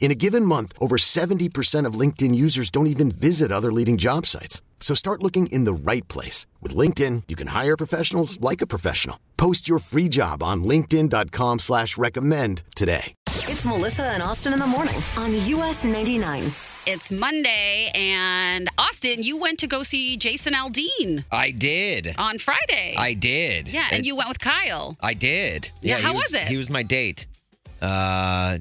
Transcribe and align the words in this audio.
In 0.00 0.10
a 0.12 0.14
given 0.14 0.44
month, 0.44 0.72
over 0.80 0.96
70% 0.96 1.84
of 1.84 1.94
LinkedIn 1.94 2.34
users 2.34 2.70
don't 2.70 2.86
even 2.86 3.10
visit 3.10 3.52
other 3.52 3.72
leading 3.72 3.98
job 3.98 4.24
sites. 4.26 4.62
So 4.80 4.94
start 4.94 5.22
looking 5.22 5.48
in 5.48 5.64
the 5.64 5.72
right 5.74 6.06
place. 6.08 6.46
With 6.62 6.74
LinkedIn, 6.74 7.24
you 7.28 7.36
can 7.36 7.48
hire 7.48 7.76
professionals 7.76 8.40
like 8.40 8.62
a 8.62 8.66
professional. 8.66 9.18
Post 9.36 9.68
your 9.68 9.80
free 9.80 10.08
job 10.08 10.42
on 10.42 10.62
linkedin.com 10.64 11.58
slash 11.58 11.98
recommend 11.98 12.62
today. 12.76 13.12
It's 13.26 13.66
Melissa 13.66 14.04
and 14.04 14.22
Austin 14.22 14.52
in 14.52 14.60
the 14.60 14.66
morning 14.68 14.94
on 15.18 15.34
US 15.34 15.82
99. 15.84 16.44
It's 16.90 17.10
Monday, 17.10 17.90
and 17.94 18.70
Austin, 18.78 19.22
you 19.22 19.36
went 19.36 19.58
to 19.58 19.66
go 19.66 19.82
see 19.82 20.16
Jason 20.16 20.54
Aldean 20.54 21.24
I 21.30 21.50
did. 21.50 22.14
on 22.16 22.38
Friday. 22.38 22.94
I 22.96 23.12
did. 23.12 23.68
yeah, 23.68 23.88
and 23.90 24.00
It- 24.00 24.06
you 24.06 24.14
went 24.16 24.28
with 24.30 24.38
Kyle. 24.38 24.96
I 25.00 25.12
did. 25.12 25.70
Yeah, 25.82 25.96
he 25.98 26.02
how 26.04 26.14
was 26.14 26.32
it? 26.32 26.46
He 26.46 26.56
was 26.56 26.70
my 26.70 26.82
date. 26.82 27.26
Uh, 27.82 28.58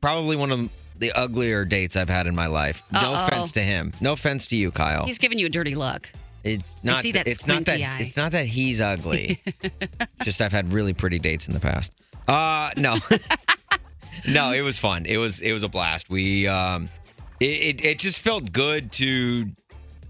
probably 0.00 0.34
one 0.34 0.50
of 0.50 0.70
the 0.98 1.12
uglier 1.12 1.64
dates 1.64 1.96
I've 1.96 2.08
had 2.08 2.26
in 2.26 2.34
my 2.34 2.46
life. 2.46 2.82
No 2.92 2.98
Uh-oh. 3.00 3.26
offense 3.26 3.52
to 3.52 3.60
him. 3.62 3.92
No 4.00 4.12
offense 4.12 4.46
to 4.48 4.56
you, 4.56 4.70
Kyle. 4.70 5.04
He's 5.06 5.18
giving 5.18 5.38
you 5.38 5.46
a 5.46 5.50
dirty 5.50 5.74
look. 5.74 6.10
it's 6.44 6.76
not. 6.82 7.02
see 7.02 7.12
that 7.12 7.26
it's 7.26 7.46
not 7.46 7.64
that. 7.66 7.80
eye. 7.80 7.98
It's 8.00 8.16
not 8.16 8.32
that 8.32 8.46
he's 8.46 8.80
ugly. 8.80 9.42
Just 10.22 10.40
I've 10.40 10.52
had 10.52 10.72
really 10.72 10.92
pretty 10.94 11.18
dates 11.18 11.46
in 11.48 11.54
the 11.54 11.60
past. 11.60 11.92
Uh, 12.26 12.70
no, 12.76 12.98
no. 14.28 14.52
It 14.52 14.60
was 14.62 14.78
fun. 14.78 15.06
It 15.06 15.16
was. 15.18 15.40
It 15.40 15.52
was 15.52 15.62
a 15.62 15.68
blast. 15.68 16.10
We. 16.10 16.46
Um, 16.46 16.88
it, 17.40 17.44
it. 17.80 17.84
It 17.84 17.98
just 17.98 18.20
felt 18.20 18.52
good 18.52 18.92
to. 18.92 19.46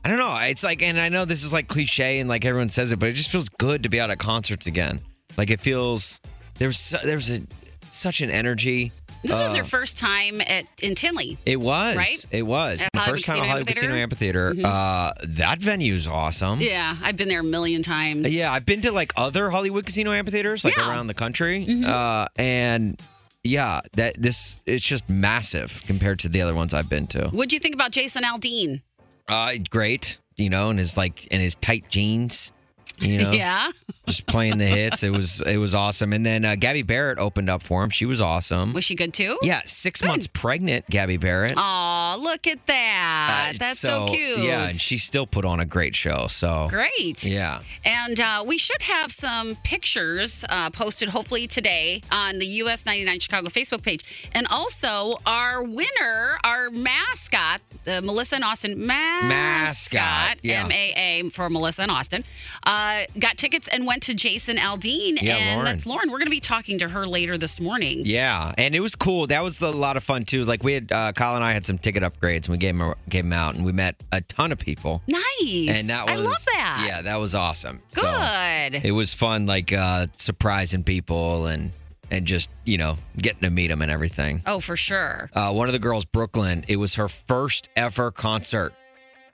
I 0.04 0.08
don't 0.08 0.18
know. 0.18 0.36
It's 0.42 0.64
like, 0.64 0.82
and 0.82 0.98
I 0.98 1.08
know 1.10 1.24
this 1.24 1.42
is 1.44 1.52
like 1.52 1.68
cliche 1.68 2.18
and 2.20 2.28
like 2.28 2.44
everyone 2.44 2.70
says 2.70 2.92
it, 2.92 2.98
but 2.98 3.08
it 3.08 3.12
just 3.12 3.30
feels 3.30 3.48
good 3.48 3.82
to 3.82 3.88
be 3.88 4.00
out 4.00 4.10
at 4.10 4.18
concerts 4.18 4.66
again. 4.66 5.00
Like 5.36 5.50
it 5.50 5.60
feels 5.60 6.20
there's 6.58 6.94
there's 7.04 7.30
a 7.30 7.42
such 7.90 8.20
an 8.20 8.30
energy. 8.30 8.92
This 9.22 9.40
was 9.40 9.52
Uh, 9.52 9.56
your 9.56 9.64
first 9.64 9.98
time 9.98 10.40
at 10.40 10.66
in 10.82 10.94
Tinley. 10.94 11.38
It 11.44 11.60
was. 11.60 11.96
Right? 11.96 12.24
It 12.30 12.42
was. 12.42 12.82
At 12.82 12.92
the 12.92 12.98
Hollywood 13.00 13.16
first 13.18 13.26
time 13.26 13.42
at 13.42 13.48
Hollywood 13.48 13.68
Casino 13.74 13.94
Amphitheater. 13.94 14.54
Mhm. 14.54 14.64
Uh, 14.64 15.12
that 15.24 15.58
venue's 15.60 16.06
awesome. 16.06 16.60
Yeah, 16.60 16.96
I've 17.02 17.16
been 17.16 17.28
there 17.28 17.40
a 17.40 17.44
million 17.44 17.82
times. 17.82 18.30
Yeah, 18.30 18.52
I've 18.52 18.64
been 18.66 18.80
to 18.82 18.92
like 18.92 19.12
other 19.16 19.50
Hollywood 19.50 19.86
Casino 19.86 20.12
amphitheaters, 20.12 20.64
like 20.64 20.76
Yeah. 20.76 20.82
Mm-hmm. 20.82 20.90
around 20.90 21.06
the 21.08 21.14
country, 21.14 21.84
uh, 21.84 22.26
and 22.36 23.00
yeah, 23.44 23.80
that 23.94 24.20
this 24.20 24.60
it's 24.66 24.84
just 24.84 25.08
massive 25.08 25.82
compared 25.86 26.18
to 26.20 26.28
the 26.28 26.40
other 26.42 26.54
ones 26.54 26.72
I've 26.74 26.88
been 26.88 27.06
to. 27.08 27.28
What'd 27.28 27.52
you 27.52 27.58
think 27.60 27.74
about 27.74 27.90
Jason 27.92 28.22
Aldean? 28.24 28.82
Uh, 29.28 29.52
great, 29.70 30.18
you 30.36 30.48
know, 30.48 30.70
and 30.70 30.78
his 30.78 30.96
like 30.96 31.26
in 31.26 31.40
his 31.40 31.54
tight 31.56 31.84
jeans, 31.90 32.52
you 33.00 33.18
know, 33.22 33.32
Yeah. 33.32 33.70
just 34.06 34.26
playing 34.26 34.58
the 34.58 34.66
hits. 34.66 35.02
It 35.02 35.10
was 35.10 35.40
it 35.42 35.56
was 35.58 35.74
awesome. 35.74 36.12
And 36.12 36.24
then 36.24 36.44
uh, 36.44 36.54
Gabby 36.56 36.82
Barrett 36.82 37.18
opened 37.18 37.48
up 37.50 37.62
for 37.62 37.82
him. 37.84 37.90
She 37.90 38.06
was 38.06 38.20
awesome. 38.20 38.72
Was 38.72 38.84
she 38.84 38.94
good 38.94 39.12
too? 39.12 39.38
yeah, 39.42 39.60
six 39.66 40.02
months 40.04 40.26
pregnant, 40.26 40.86
Gabby 40.90 41.16
Barrett. 41.16 41.54
Oh, 41.56 42.16
look 42.20 42.46
at 42.46 42.66
that. 42.66 43.52
Uh, 43.54 43.58
That's 43.58 43.78
so, 43.78 44.06
cute. 44.08 44.38
Yeah, 44.38 44.68
and 44.68 44.76
she 44.80 44.98
still 44.98 45.26
put 45.26 45.44
on 45.44 45.60
a 45.60 45.66
great 45.66 45.94
show. 45.94 46.26
So 46.28 46.66
Great. 46.70 47.24
Yeah. 47.24 47.60
And 47.84 48.18
uh, 48.20 48.44
we 48.46 48.58
should 48.58 48.82
have 48.82 49.12
some 49.12 49.56
pictures 49.64 50.44
uh, 50.48 50.70
posted 50.70 51.10
hopefully 51.10 51.46
today 51.46 52.02
on 52.10 52.38
the 52.38 52.46
US 52.62 52.86
99 52.86 53.20
Chicago 53.20 53.48
Facebook 53.50 53.82
page. 53.82 54.04
And 54.32 54.46
also, 54.48 55.16
our 55.26 55.62
winner, 55.62 56.38
our 56.44 56.70
mascot, 56.70 57.60
the 57.84 58.00
Melissa 58.02 58.36
and 58.36 58.44
Austin 58.44 58.86
mascot, 58.86 59.28
Mascot, 59.28 60.38
yeah. 60.42 60.64
M 60.64 60.72
A 60.72 60.92
A 61.24 61.30
for 61.30 61.48
Melissa 61.50 61.82
and 61.82 61.90
Austin, 61.90 62.24
uh, 62.66 62.87
got 63.18 63.36
tickets 63.36 63.68
and 63.68 63.86
went 63.86 64.02
to 64.04 64.14
Jason 64.14 64.56
Aldean. 64.56 65.20
Yeah, 65.20 65.36
and 65.36 65.56
Lauren. 65.60 65.64
that's 65.64 65.86
Lauren. 65.86 66.10
We're 66.10 66.18
going 66.18 66.26
to 66.26 66.30
be 66.30 66.40
talking 66.40 66.78
to 66.78 66.88
her 66.88 67.06
later 67.06 67.38
this 67.38 67.60
morning. 67.60 68.02
Yeah, 68.04 68.52
and 68.58 68.74
it 68.74 68.80
was 68.80 68.94
cool. 68.94 69.26
That 69.28 69.42
was 69.42 69.60
a 69.60 69.70
lot 69.70 69.96
of 69.96 70.04
fun 70.04 70.24
too. 70.24 70.44
Like 70.44 70.62
we 70.62 70.74
had, 70.74 70.92
uh, 70.92 71.12
Kyle 71.12 71.34
and 71.36 71.44
I 71.44 71.52
had 71.52 71.64
some 71.66 71.78
ticket 71.78 72.02
upgrades, 72.02 72.44
and 72.46 72.48
we 72.48 72.58
gave 72.58 72.76
them 72.76 72.94
gave 73.08 73.24
them 73.24 73.32
out, 73.32 73.54
and 73.54 73.64
we 73.64 73.72
met 73.72 73.96
a 74.12 74.20
ton 74.22 74.52
of 74.52 74.58
people. 74.58 75.02
Nice. 75.06 75.68
And 75.70 75.90
that 75.90 76.06
was 76.06 76.14
I 76.14 76.16
love 76.16 76.44
that. 76.46 76.84
Yeah, 76.86 77.02
that 77.02 77.16
was 77.16 77.34
awesome. 77.34 77.80
So, 77.94 78.02
Good. 78.02 78.84
it 78.84 78.92
was 78.92 79.14
fun, 79.14 79.46
like 79.46 79.72
uh, 79.72 80.06
surprising 80.16 80.84
people 80.84 81.46
and 81.46 81.72
and 82.10 82.26
just 82.26 82.48
you 82.64 82.78
know 82.78 82.96
getting 83.16 83.40
to 83.42 83.50
meet 83.50 83.68
them 83.68 83.82
and 83.82 83.90
everything. 83.90 84.42
oh, 84.46 84.60
for 84.60 84.76
sure. 84.76 85.30
Uh, 85.34 85.52
one 85.52 85.68
of 85.68 85.72
the 85.72 85.78
girls, 85.78 86.04
Brooklyn, 86.04 86.64
it 86.68 86.76
was 86.76 86.94
her 86.94 87.08
first 87.08 87.68
ever 87.76 88.10
concert, 88.10 88.72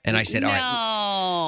and 0.03 0.17
I 0.17 0.23
said, 0.23 0.41
no. 0.41 0.47
"All 0.49 0.53
right, 0.53 0.61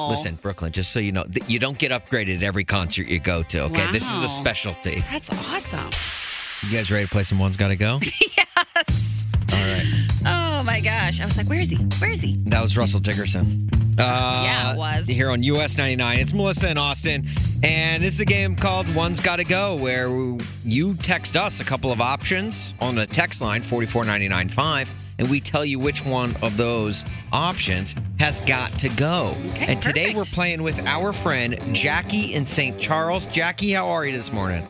listen, 0.08 0.36
Brooklyn, 0.36 0.72
just 0.72 0.90
so 0.92 0.98
you 1.00 1.12
know, 1.12 1.24
th- 1.24 1.48
you 1.48 1.58
don't 1.58 1.78
get 1.78 1.92
upgraded 1.92 2.36
at 2.36 2.42
every 2.42 2.64
concert 2.64 3.06
you 3.08 3.18
go 3.18 3.42
to. 3.44 3.62
Okay, 3.64 3.90
this 3.92 4.10
is 4.10 4.22
a 4.24 4.28
specialty. 4.28 5.00
That's 5.10 5.30
awesome. 5.30 5.90
You 6.70 6.76
guys 6.76 6.90
ready 6.90 7.04
to 7.06 7.10
play 7.10 7.22
some 7.22 7.38
One's 7.38 7.56
Got 7.56 7.68
to 7.68 7.76
Go? 7.76 8.00
yes. 8.36 8.46
All 9.52 9.58
right. 9.60 9.86
Oh 10.26 10.62
my 10.64 10.80
gosh. 10.80 11.20
I 11.20 11.24
was 11.24 11.36
like, 11.36 11.46
where 11.48 11.60
is 11.60 11.70
he? 11.70 11.76
Where 11.76 12.10
is 12.10 12.20
he? 12.20 12.36
That 12.46 12.60
was 12.62 12.76
Russell 12.76 13.00
Dickerson. 13.00 13.68
Uh, 13.98 14.40
Yeah, 14.44 14.72
it 14.72 14.76
was. 14.78 15.06
Here 15.06 15.30
on 15.30 15.42
US 15.42 15.76
99. 15.78 16.18
It's 16.18 16.32
Melissa 16.32 16.68
and 16.68 16.78
Austin. 16.78 17.24
And 17.62 18.02
this 18.02 18.14
is 18.14 18.20
a 18.20 18.24
game 18.24 18.54
called 18.56 18.92
One's 18.94 19.20
Gotta 19.20 19.44
Go, 19.44 19.76
where 19.76 20.08
you 20.64 20.94
text 20.96 21.36
us 21.36 21.60
a 21.60 21.64
couple 21.64 21.90
of 21.92 22.00
options 22.00 22.74
on 22.80 22.94
the 22.94 23.06
text 23.06 23.40
line 23.40 23.62
44995, 23.62 24.90
and 25.18 25.28
we 25.30 25.40
tell 25.40 25.64
you 25.64 25.78
which 25.78 26.04
one 26.04 26.36
of 26.42 26.56
those 26.56 27.04
options 27.32 27.94
has 28.18 28.40
got 28.40 28.70
to 28.78 28.88
go. 28.90 29.36
Okay, 29.50 29.66
and 29.66 29.82
today 29.82 30.12
perfect. 30.12 30.16
we're 30.16 30.34
playing 30.34 30.62
with 30.62 30.78
our 30.86 31.12
friend 31.12 31.58
Jackie 31.74 32.34
in 32.34 32.46
St. 32.46 32.78
Charles. 32.80 33.26
Jackie, 33.26 33.72
how 33.72 33.88
are 33.88 34.06
you 34.06 34.16
this 34.16 34.32
morning? 34.32 34.66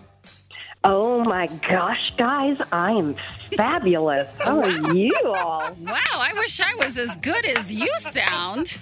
Oh 0.85 1.23
my 1.25 1.47
gosh, 1.69 2.15
guys, 2.17 2.57
I 2.73 2.93
am 2.93 3.17
fabulous. 3.57 4.29
How 4.39 4.61
are 4.63 4.95
you 4.95 5.13
all? 5.27 5.73
Wow, 5.81 6.01
I 6.13 6.33
wish 6.35 6.61
I 6.61 6.75
was 6.77 6.97
as 6.97 7.17
good 7.17 7.45
as 7.45 7.73
you 7.73 7.89
sound. 7.99 8.79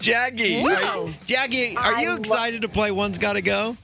Jackie, 0.00 0.60
Whoa. 0.62 1.10
Jackie, 1.26 1.76
are 1.76 1.94
I 1.94 2.02
you 2.02 2.08
lo- 2.10 2.16
excited 2.16 2.62
to 2.62 2.68
play 2.68 2.90
One's 2.90 3.18
Gotta 3.18 3.42
Go? 3.42 3.76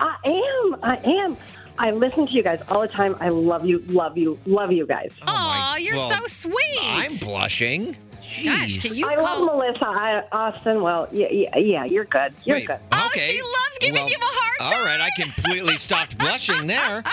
I 0.00 0.16
am. 0.24 0.76
I 0.82 0.96
am. 1.04 1.36
I 1.78 1.90
listen 1.90 2.26
to 2.26 2.32
you 2.32 2.42
guys 2.42 2.60
all 2.68 2.82
the 2.82 2.88
time. 2.88 3.16
I 3.20 3.28
love 3.28 3.64
you, 3.66 3.80
love 3.88 4.16
you, 4.16 4.38
love 4.46 4.70
you 4.72 4.86
guys. 4.86 5.10
Oh, 5.22 5.26
my- 5.26 5.32
Aw, 5.32 5.76
you're 5.76 5.96
well, 5.96 6.10
so 6.10 6.26
sweet. 6.26 6.78
I'm 6.82 7.16
blushing. 7.16 7.96
Gosh, 8.42 8.78
Jeez. 8.78 8.82
can 8.88 8.96
you 8.96 9.08
I 9.08 9.16
call? 9.16 9.44
love 9.46 9.56
Melissa. 9.56 9.84
I, 9.86 10.22
Austin, 10.32 10.82
well, 10.82 11.08
yeah, 11.12 11.28
yeah, 11.30 11.58
yeah, 11.58 11.84
you're 11.84 12.04
good. 12.06 12.32
You're 12.44 12.56
Wait, 12.56 12.66
good. 12.66 12.78
Oh, 12.92 13.06
okay. 13.06 13.20
she 13.20 13.40
loves 13.42 13.78
giving 13.80 14.02
Well, 14.02 14.10
you 14.10 14.16
a 14.16 14.24
hard 14.24 14.58
time. 14.72 14.78
All 14.80 14.84
right, 14.84 15.00
I 15.00 15.10
completely 15.20 15.76
stopped 15.76 16.16
blushing 16.18 16.66
there. 16.66 17.02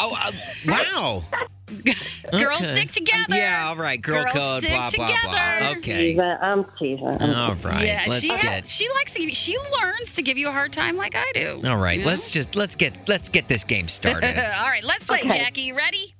Oh, 0.00 0.14
uh, 0.14 0.30
wow. 0.66 1.24
Girls 2.32 2.60
Okay. 2.62 2.74
stick 2.74 2.88
uh, 2.88 2.92
together. 2.92 3.36
Yeah, 3.36 3.68
all 3.68 3.76
right. 3.76 4.00
Girl 4.00 4.22
Girls 4.24 4.32
code, 4.34 4.62
stick 4.62 4.72
blah, 4.72 4.90
blah, 4.90 5.06
blah. 5.24 5.54
together. 5.58 5.78
Okay. 5.78 6.12
Teasing. 6.12 6.20
I'm 6.20 6.66
teasing. 6.78 7.06
I'm 7.22 7.34
All 7.34 7.54
right. 7.56 7.84
Yeah, 7.86 8.04
let's 8.08 8.20
she 8.22 8.28
get. 8.28 8.40
has, 8.40 8.70
she 8.70 8.88
likes 8.94 9.12
to 9.14 9.18
give 9.20 9.28
you, 9.28 9.34
she 9.34 9.56
learns 9.80 10.12
to 10.14 10.22
give 10.22 10.36
you 10.38 10.48
a 10.48 10.52
hard 10.52 10.72
time 10.72 10.96
like 10.96 11.14
I 11.14 11.30
do. 11.34 11.60
all 11.66 11.76
right, 11.76 11.98
You 11.98 12.04
know? 12.04 12.10
let's 12.10 12.30
just 12.30 12.54
let's 12.56 12.76
get 12.76 13.08
let's 13.08 13.28
get 13.28 13.48
this 13.48 13.64
game 13.64 13.88
started. 13.88 14.36
All 14.60 14.66
right, 14.68 14.84
let's 14.84 15.04
play, 15.04 15.20
Okay. 15.20 15.38
Jackie. 15.38 15.60
You 15.62 15.76
ready? 15.76 16.14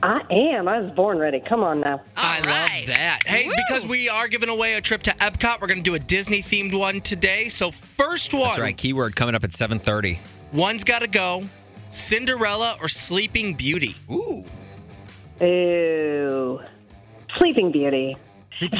I 0.00 0.20
am. 0.30 0.68
I 0.68 0.78
was 0.78 0.92
born 0.92 1.18
ready. 1.18 1.40
Come 1.40 1.64
on 1.64 1.80
now. 1.80 1.94
All 1.94 2.00
I 2.16 2.40
right. 2.42 2.86
love 2.86 2.86
that. 2.96 3.20
Hey, 3.26 3.46
Woo. 3.48 3.52
because 3.68 3.84
we 3.84 4.08
are 4.08 4.28
giving 4.28 4.48
away 4.48 4.74
a 4.74 4.80
trip 4.80 5.02
to 5.04 5.10
Epcot, 5.10 5.60
we're 5.60 5.66
going 5.66 5.80
to 5.80 5.82
do 5.82 5.94
a 5.96 5.98
Disney 5.98 6.40
themed 6.40 6.78
one 6.78 7.00
today. 7.00 7.48
So, 7.48 7.72
first 7.72 8.32
one, 8.32 8.42
That's 8.44 8.58
right. 8.60 8.76
Keyword 8.76 9.16
coming 9.16 9.34
up 9.34 9.42
at 9.42 9.50
7:30. 9.50 10.18
one's 10.52 10.84
got 10.84 11.00
to 11.00 11.08
go 11.08 11.44
Cinderella 11.90 12.76
or 12.80 12.88
Sleeping 12.88 13.54
Beauty. 13.54 13.96
Ooh. 14.10 14.44
Ooh. 15.42 16.60
Sleeping 17.36 17.70
Beauty. 17.72 18.16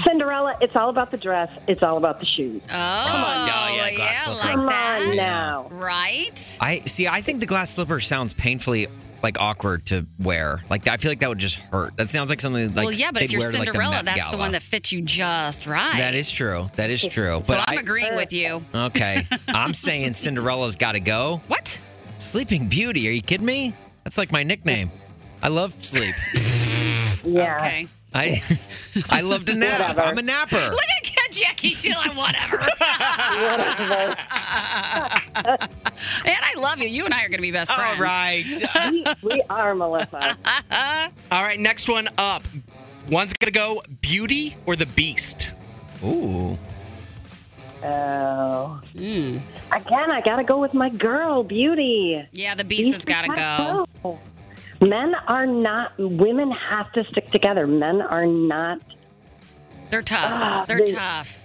Cinderella, 0.05 0.57
it's 0.61 0.75
all 0.75 0.89
about 0.91 1.13
the 1.13 1.17
dress. 1.19 1.51
It's 1.69 1.83
all 1.85 1.99
about 1.99 2.19
the 2.19 2.27
shoes. 2.27 2.61
Oh, 2.65 2.69
yeah, 2.75 3.71
yeah, 3.71 3.95
glass 3.95 4.25
slipper. 4.25 4.39
like 4.41 4.55
Come 4.55 4.67
that. 4.67 5.03
on 5.03 5.17
now. 5.17 5.69
Right? 5.71 6.59
I 6.61 6.83
see. 6.87 7.07
I 7.07 7.23
think 7.23 7.39
the 7.41 7.47
glass 7.47 7.71
slipper 7.71 8.01
sounds 8.01 8.35
painfully 8.35 8.89
like 9.23 9.37
awkward 9.41 9.87
to 9.87 10.07
wear. 10.19 10.61
Like 10.71 10.89
I 10.89 10.97
feel 10.97 11.11
like 11.11 11.21
that 11.21 11.29
would 11.29 11.39
just 11.39 11.57
hurt. 11.57 11.97
That 11.97 12.11
sounds 12.11 12.31
like 12.31 12.41
something 12.41 12.75
like 12.75 12.85
well, 12.85 12.93
yeah, 12.93 13.11
but 13.13 13.23
if 13.23 13.31
you're 13.31 13.41
wear 13.41 13.51
to, 13.53 13.59
like, 13.59 13.67
the 13.67 13.73
Cinderella, 13.73 14.03
Met 14.03 14.05
that's 14.05 14.29
the 14.31 14.37
one 14.37 14.53
that 14.53 14.63
fits 14.63 14.93
you 14.93 15.03
just 15.03 15.67
right. 15.67 15.99
That 15.99 16.15
is 16.15 16.31
true. 16.31 16.67
That 16.77 16.91
is 16.91 17.05
true. 17.05 17.43
So 17.45 17.55
But 17.55 17.69
I'm 17.69 17.79
I, 17.79 17.81
agreeing 17.81 18.17
with 18.17 18.33
you. 18.33 18.63
okay, 18.75 19.27
I'm 19.49 19.75
saying 19.75 20.15
Cinderella's 20.15 20.77
got 20.77 20.93
to 20.93 21.01
go. 21.01 21.41
What? 21.49 21.79
Sleeping 22.19 22.67
Beauty. 22.67 23.09
Are 23.09 23.13
you 23.13 23.23
kidding 23.23 23.47
me? 23.47 23.75
That's 24.05 24.19
like 24.19 24.33
my 24.33 24.43
nickname. 24.43 24.91
I 25.43 25.49
love 25.49 25.75
sleep. 25.85 26.15
Yeah. 27.25 27.57
Okay. 27.57 27.89
I 28.15 28.43
I 29.11 29.21
love 29.21 29.45
to 29.47 29.55
nap. 29.55 29.81
Whatever. 29.81 30.01
I'm 30.03 30.19
a 30.19 30.23
napper. 30.23 30.57
Look 30.71 30.81
at 31.27 31.33
Jackie. 31.33 31.75
She's 31.75 31.95
like, 31.95 32.17
whatever. 32.17 32.57
Whatever. 32.57 34.17
and 36.25 36.39
I 36.43 36.55
love 36.57 36.79
you. 36.79 36.89
You 36.89 37.05
and 37.05 37.13
I 37.13 37.25
are 37.25 37.29
going 37.29 37.39
to 37.39 37.43
be 37.43 37.51
best 37.51 37.73
friends. 37.73 37.99
All 37.99 38.03
right. 38.03 38.47
we, 38.93 39.05
we 39.23 39.43
are, 39.51 39.75
Melissa. 39.75 40.39
All 41.31 41.43
right, 41.43 41.59
next 41.59 41.89
one 41.89 42.09
up. 42.17 42.45
One's 43.11 43.33
gonna 43.35 43.51
go 43.51 43.83
Beauty 44.01 44.57
or 44.65 44.77
the 44.77 44.87
Beast. 44.87 45.51
Ooh. 46.05 46.57
Oh. 47.83 48.81
Mm. 48.95 49.41
Again, 49.73 50.11
I 50.11 50.21
got 50.23 50.37
to 50.37 50.45
go 50.45 50.59
with 50.59 50.75
my 50.75 50.89
girl, 50.89 51.43
Beauty. 51.45 52.27
Yeah, 52.33 52.55
the 52.55 52.65
beast 52.65 52.93
has 52.93 53.05
got 53.05 53.23
to 53.23 53.29
go. 53.29 53.87
go. 54.03 54.19
Men 54.81 55.15
are 55.27 55.47
not, 55.47 55.93
women 55.99 56.51
have 56.51 56.93
to 56.93 57.05
stick 57.05 57.31
together. 57.33 57.67
Men 57.67 58.01
are 58.01 58.27
not, 58.27 58.81
They're 59.91 60.03
tough. 60.03 60.31
Ah, 60.33 60.65
They're 60.69 60.79
they- 60.85 60.93
tough. 60.93 61.45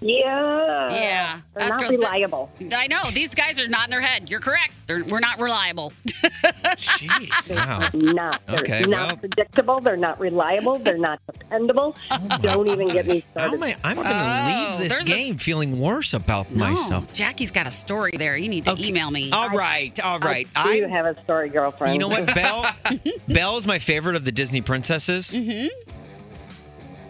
Yeah. 0.00 0.92
Yeah. 0.92 1.40
They're 1.54 1.64
Us 1.64 1.70
not 1.70 1.80
girls- 1.80 1.92
reliable. 1.96 2.50
I 2.74 2.86
know. 2.86 3.02
These 3.12 3.34
guys 3.34 3.58
are 3.60 3.68
not 3.68 3.84
in 3.84 3.90
their 3.90 4.00
head. 4.00 4.30
You're 4.30 4.40
correct. 4.40 4.72
They're, 4.86 5.04
we're 5.04 5.20
not 5.20 5.38
reliable. 5.38 5.92
Jeez. 6.06 7.56
Wow. 7.56 7.88
Not. 7.94 8.40
They're 8.46 8.60
Okay, 8.60 8.80
not 8.82 9.06
well- 9.08 9.16
predictable. 9.16 9.80
They're 9.80 9.96
not 9.96 10.18
reliable. 10.20 10.78
They're 10.78 10.98
not 10.98 11.20
dependable. 11.32 11.96
Don't 12.40 12.68
even 12.68 12.88
get 12.88 13.06
me 13.06 13.24
How 13.36 13.48
started. 13.48 13.54
am 13.56 13.62
I? 13.62 13.76
I'm 13.84 13.96
going 13.96 14.06
to 14.06 14.14
Oh, 14.14 14.70
leave 14.70 14.78
this 14.80 14.92
there's 14.96 15.08
a- 15.08 15.10
game 15.12 15.36
feeling 15.38 15.80
worse 15.80 16.14
about 16.14 16.50
myself. 16.54 17.12
Jackie's 17.12 17.50
got 17.50 17.66
a 17.66 17.70
story 17.70 18.12
there. 18.16 18.36
You 18.36 18.48
need 18.48 18.64
to 18.64 18.72
Okay. 18.72 18.88
email 18.88 19.10
me. 19.10 19.30
All 19.30 19.50
right. 19.50 19.98
All 20.00 20.18
right. 20.20 20.46
I 20.56 20.76
do 20.78 20.82
I'm- 20.84 20.90
have 20.90 21.06
a 21.06 21.22
story, 21.24 21.48
girlfriend. 21.48 21.92
You 21.94 21.98
know 22.00 22.08
what, 22.08 22.26
Belle? 22.34 22.66
Belle 23.28 23.56
is 23.56 23.66
my 23.66 23.78
favorite 23.78 24.16
of 24.16 24.24
the 24.24 24.32
Disney 24.32 24.60
princesses. 24.60 25.32
Mm-hmm. 25.34 25.66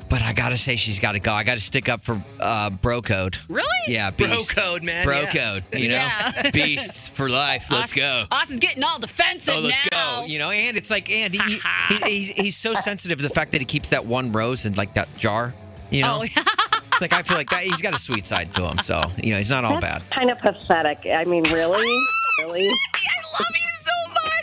But 0.08 0.22
I 0.22 0.32
gotta 0.32 0.56
say, 0.56 0.76
she's 0.76 0.99
got 0.99 1.12
to 1.12 1.20
go. 1.20 1.32
I 1.32 1.44
got 1.44 1.55
to 1.55 1.60
stick 1.60 1.88
up 1.88 2.02
for 2.02 2.22
uh, 2.40 2.70
Bro 2.70 3.02
Code. 3.02 3.37
Really? 3.49 3.66
Yeah, 3.88 4.10
Bro 4.10 4.38
code, 4.55 4.82
man, 4.82 5.05
Bro 5.05 5.20
yeah. 5.20 5.31
Code. 5.31 5.64
You 5.78 5.88
know, 5.88 5.94
Yeah. 5.94 6.50
beasts 6.52 7.08
for 7.08 7.28
life. 7.28 7.70
Let's 7.70 7.93
Austin- 7.93 8.00
go. 8.00 8.25
Austin's 8.31 8.60
getting 8.60 8.82
all 8.82 8.99
defensive 8.99 9.55
Oh, 9.56 9.60
let's 9.60 9.81
now. 9.93 10.20
go. 10.22 10.26
You 10.26 10.38
know, 10.38 10.50
and 10.50 10.76
it's 10.78 10.90
like, 10.90 11.10
and 11.10 11.34
he, 11.34 11.40
he 11.90 11.96
he's, 12.10 12.28
he's 12.31 12.56
so 12.56 12.75
sensitive 12.75 13.19
to 13.19 13.22
the 13.22 13.31
fact 13.34 13.52
that 13.52 13.60
he 13.60 13.64
keeps 13.66 13.90
that 13.90 14.06
one 14.06 14.32
rose 14.32 14.64
in 14.64 14.72
like 14.75 14.94
that 14.94 15.14
jar. 15.19 15.52
You 15.90 16.02
know, 16.02 16.20
Oh, 16.20 16.22
yeah. 16.22 16.44
it's 16.93 17.00
like 17.02 17.12
I 17.12 17.22
feel 17.22 17.37
like 17.37 17.50
that 17.50 17.62
he's 17.62 17.81
got 17.82 17.94
a 17.94 17.99
sweet 17.99 18.26
side 18.26 18.52
to 18.54 18.62
him. 18.66 18.78
So 18.78 19.02
you 19.22 19.32
know, 19.32 19.38
he's 19.38 19.50
not 19.50 19.64
all 19.64 19.78
bad. 19.81 20.02
kind 20.11 20.31
of 20.31 20.38
pathetic. 20.38 21.00
I 21.06 21.25
mean, 21.25 21.44
really? 21.44 21.87
really? 22.40 22.69
I 22.69 22.72
love 23.38 23.46
you 23.52 23.69
so 23.69 23.75
much. 23.75 23.77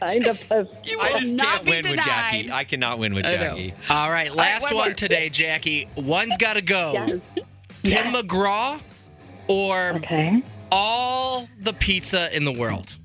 Kind 0.04 0.28
of 0.28 0.40
pathetic. 0.40 0.72
You 0.86 0.98
will 0.98 1.22
not 1.34 1.64
be 1.66 1.72
denied. 1.82 1.92
With 1.98 2.06
Jackie. 2.06 2.52
I 2.52 2.64
cannot 2.64 3.00
win 3.00 3.14
with 3.14 3.26
Jackie. 3.26 3.74
All 3.90 4.10
right, 4.12 4.34
last 4.34 4.64
one 4.64 4.76
one 4.76 4.96
today, 4.96 5.30
Jackie. 5.30 5.88
One's 5.96 6.38
got 6.38 6.54
to 6.54 6.62
go. 6.62 7.20
Yes. 7.84 8.02
Tim 8.04 8.14
McGraw 8.14 8.82
or 9.48 9.94
Okay. 9.98 10.42
all 10.72 11.48
the 11.60 11.72
pizza 11.74 12.36
in 12.36 12.44
the 12.46 12.52
world. 12.52 12.96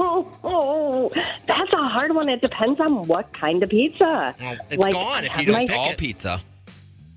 Oh, 0.00 1.10
that's 1.46 1.72
a 1.72 1.82
hard 1.88 2.14
one. 2.14 2.28
It 2.28 2.40
depends 2.40 2.80
on 2.80 3.06
what 3.06 3.32
kind 3.38 3.62
of 3.62 3.68
pizza. 3.70 4.34
Well, 4.40 4.56
it's 4.70 4.80
Like, 4.80 4.92
gone 4.92 5.24
if 5.24 5.36
you 5.36 5.44
don't 5.46 5.54
have 5.56 5.66
pick 5.68 5.70
my- 5.70 5.76
All 5.76 5.90
it. 5.90 5.98
pizza. 5.98 6.40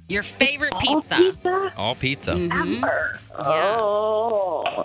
Your 0.10 0.24
favorite 0.24 0.74
All 0.74 1.02
pizza. 1.02 1.16
pizza? 1.18 1.74
All 1.76 1.96
pizza. 1.96 2.32
Mhm. 2.32 2.78
Ever. 2.78 3.20
Yeah. 3.40 3.76
Oh. 3.78 4.84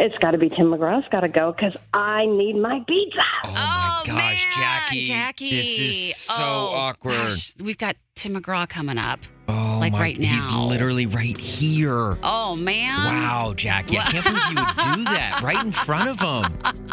It's 0.00 0.16
got 0.18 0.30
to 0.32 0.38
be 0.38 0.48
Tim 0.48 0.66
McGraw's 0.66 1.06
got 1.10 1.20
to 1.20 1.28
go 1.28 1.52
because 1.52 1.76
I 1.92 2.26
need 2.26 2.54
my 2.56 2.82
pizza. 2.86 3.18
Oh 3.44 3.50
my 3.52 4.00
Oh, 4.00 4.06
gosh, 4.06 4.44
man, 4.46 4.52
Jackie. 4.56 5.04
Jackie. 5.04 5.50
This 5.50 5.78
is 5.78 6.16
so 6.16 6.34
Oh, 6.42 6.72
awkward. 6.74 7.12
gosh. 7.30 7.52
We've 7.60 7.78
got 7.78 7.96
Tim 8.14 8.34
McGraw 8.36 8.68
coming 8.68 8.96
up. 8.98 9.18
Oh 9.48 9.78
Like 9.80 9.92
my 9.92 10.00
right 10.00 10.16
He's 10.16 10.50
literally 10.52 11.06
right 11.06 11.36
here. 11.36 12.16
Oh 12.22 12.54
man. 12.56 13.04
Wow, 13.04 13.54
Jackie. 13.56 13.98
I 13.98 14.02
can't 14.04 14.24
believe 14.24 14.42
you 14.50 14.56
would 14.56 14.96
do 14.96 15.04
that 15.04 15.40
right 15.42 15.64
in 15.64 15.72
front 15.72 16.08
of 16.08 16.20
him. 16.20 16.58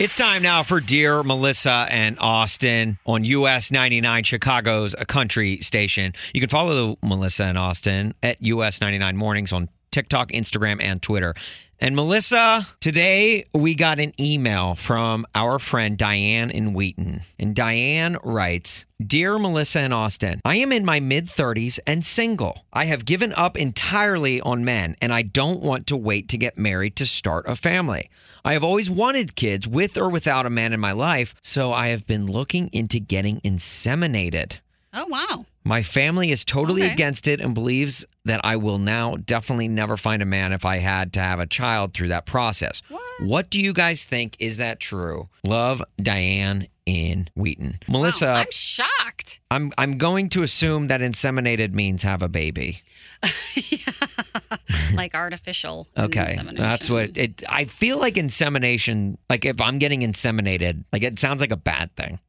It's 0.00 0.14
time 0.14 0.42
now 0.42 0.62
for 0.62 0.78
Dear 0.78 1.24
Melissa 1.24 1.88
and 1.90 2.16
Austin 2.20 2.98
on 3.04 3.24
US 3.24 3.72
99 3.72 4.22
Chicago's 4.22 4.94
a 4.96 5.04
country 5.04 5.58
station. 5.58 6.12
You 6.32 6.40
can 6.40 6.48
follow 6.48 6.96
Melissa 7.02 7.46
and 7.46 7.58
Austin 7.58 8.14
at 8.22 8.40
US 8.40 8.80
99 8.80 9.16
Mornings 9.16 9.52
on 9.52 9.68
TikTok, 9.90 10.30
Instagram, 10.30 10.80
and 10.80 11.02
Twitter. 11.02 11.34
And 11.80 11.94
Melissa, 11.94 12.66
today 12.80 13.46
we 13.54 13.76
got 13.76 14.00
an 14.00 14.12
email 14.20 14.74
from 14.74 15.24
our 15.32 15.60
friend 15.60 15.96
Diane 15.96 16.50
in 16.50 16.74
Wheaton. 16.74 17.20
And 17.38 17.54
Diane 17.54 18.18
writes 18.24 18.84
Dear 19.00 19.38
Melissa 19.38 19.78
and 19.78 19.94
Austin, 19.94 20.40
I 20.44 20.56
am 20.56 20.72
in 20.72 20.84
my 20.84 20.98
mid 20.98 21.26
30s 21.26 21.78
and 21.86 22.04
single. 22.04 22.64
I 22.72 22.86
have 22.86 23.04
given 23.04 23.32
up 23.32 23.56
entirely 23.56 24.40
on 24.40 24.64
men, 24.64 24.96
and 25.00 25.12
I 25.12 25.22
don't 25.22 25.60
want 25.60 25.86
to 25.86 25.96
wait 25.96 26.28
to 26.30 26.36
get 26.36 26.58
married 26.58 26.96
to 26.96 27.06
start 27.06 27.48
a 27.48 27.54
family. 27.54 28.10
I 28.44 28.54
have 28.54 28.64
always 28.64 28.90
wanted 28.90 29.36
kids 29.36 29.68
with 29.68 29.96
or 29.96 30.08
without 30.08 30.46
a 30.46 30.50
man 30.50 30.72
in 30.72 30.80
my 30.80 30.92
life, 30.92 31.36
so 31.42 31.72
I 31.72 31.88
have 31.88 32.08
been 32.08 32.26
looking 32.26 32.70
into 32.72 32.98
getting 32.98 33.40
inseminated. 33.42 34.58
Oh 35.00 35.06
wow. 35.06 35.46
My 35.64 35.82
family 35.82 36.30
is 36.30 36.44
totally 36.44 36.82
Okay. 36.82 36.92
against 36.92 37.28
it 37.28 37.40
and 37.40 37.54
believes 37.54 38.04
that 38.24 38.40
I 38.42 38.56
will 38.56 38.78
now 38.78 39.16
definitely 39.16 39.68
never 39.68 39.96
find 39.96 40.22
a 40.22 40.26
man 40.26 40.52
if 40.52 40.64
I 40.64 40.78
had 40.78 41.12
to 41.12 41.20
have 41.20 41.40
a 41.40 41.46
child 41.46 41.92
through 41.94 42.08
that 42.08 42.24
process. 42.26 42.82
What? 43.20 43.50
do 43.50 43.60
you 43.60 43.72
guys 43.72 44.04
think? 44.04 44.36
Is 44.38 44.56
that 44.56 44.80
true? 44.80 45.28
Love, 45.44 45.82
Diane 45.98 46.68
in 46.86 47.28
Wheaton. 47.34 47.80
Melissa, 47.86 48.26
Wow, 48.26 48.34
I'm 48.36 48.46
shocked. 48.50 49.40
I'm 49.50 49.72
I'm 49.78 49.98
going 49.98 50.30
to 50.30 50.42
assume 50.42 50.88
that 50.88 51.00
inseminated 51.00 51.72
means 51.72 52.02
have 52.02 52.22
a 52.22 52.28
baby. 52.28 52.82
like 54.94 55.14
artificial. 55.14 55.86
Okay, 55.98 56.38
that's 56.54 56.88
what 56.88 57.16
it. 57.16 57.42
I 57.48 57.64
feel 57.64 57.98
like 57.98 58.16
insemination. 58.16 59.18
Like 59.28 59.44
if 59.44 59.60
I'm 59.60 59.78
getting 59.78 60.00
inseminated, 60.00 60.84
like 60.92 61.02
it 61.02 61.18
sounds 61.18 61.40
like 61.40 61.50
a 61.50 61.56
bad 61.56 61.94
thing, 61.96 62.20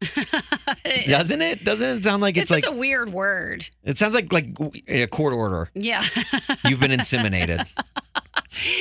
doesn't 1.07 1.41
it? 1.41 1.63
Doesn't 1.63 1.97
it 1.99 2.03
sound 2.03 2.21
like 2.21 2.35
It's, 2.35 2.43
it's, 2.43 2.51
like 2.51 2.63
just 2.63 2.75
a 2.75 2.77
weird 2.77 3.11
word. 3.13 3.67
it 3.83 3.97
sounds 3.97 4.13
like 4.13 4.33
like 4.33 4.57
a 4.87 5.07
court 5.07 5.33
order. 5.33 5.69
Yeah. 5.75 6.03
You've 6.65 6.79
been 6.79 6.91
inseminated. 6.91 7.65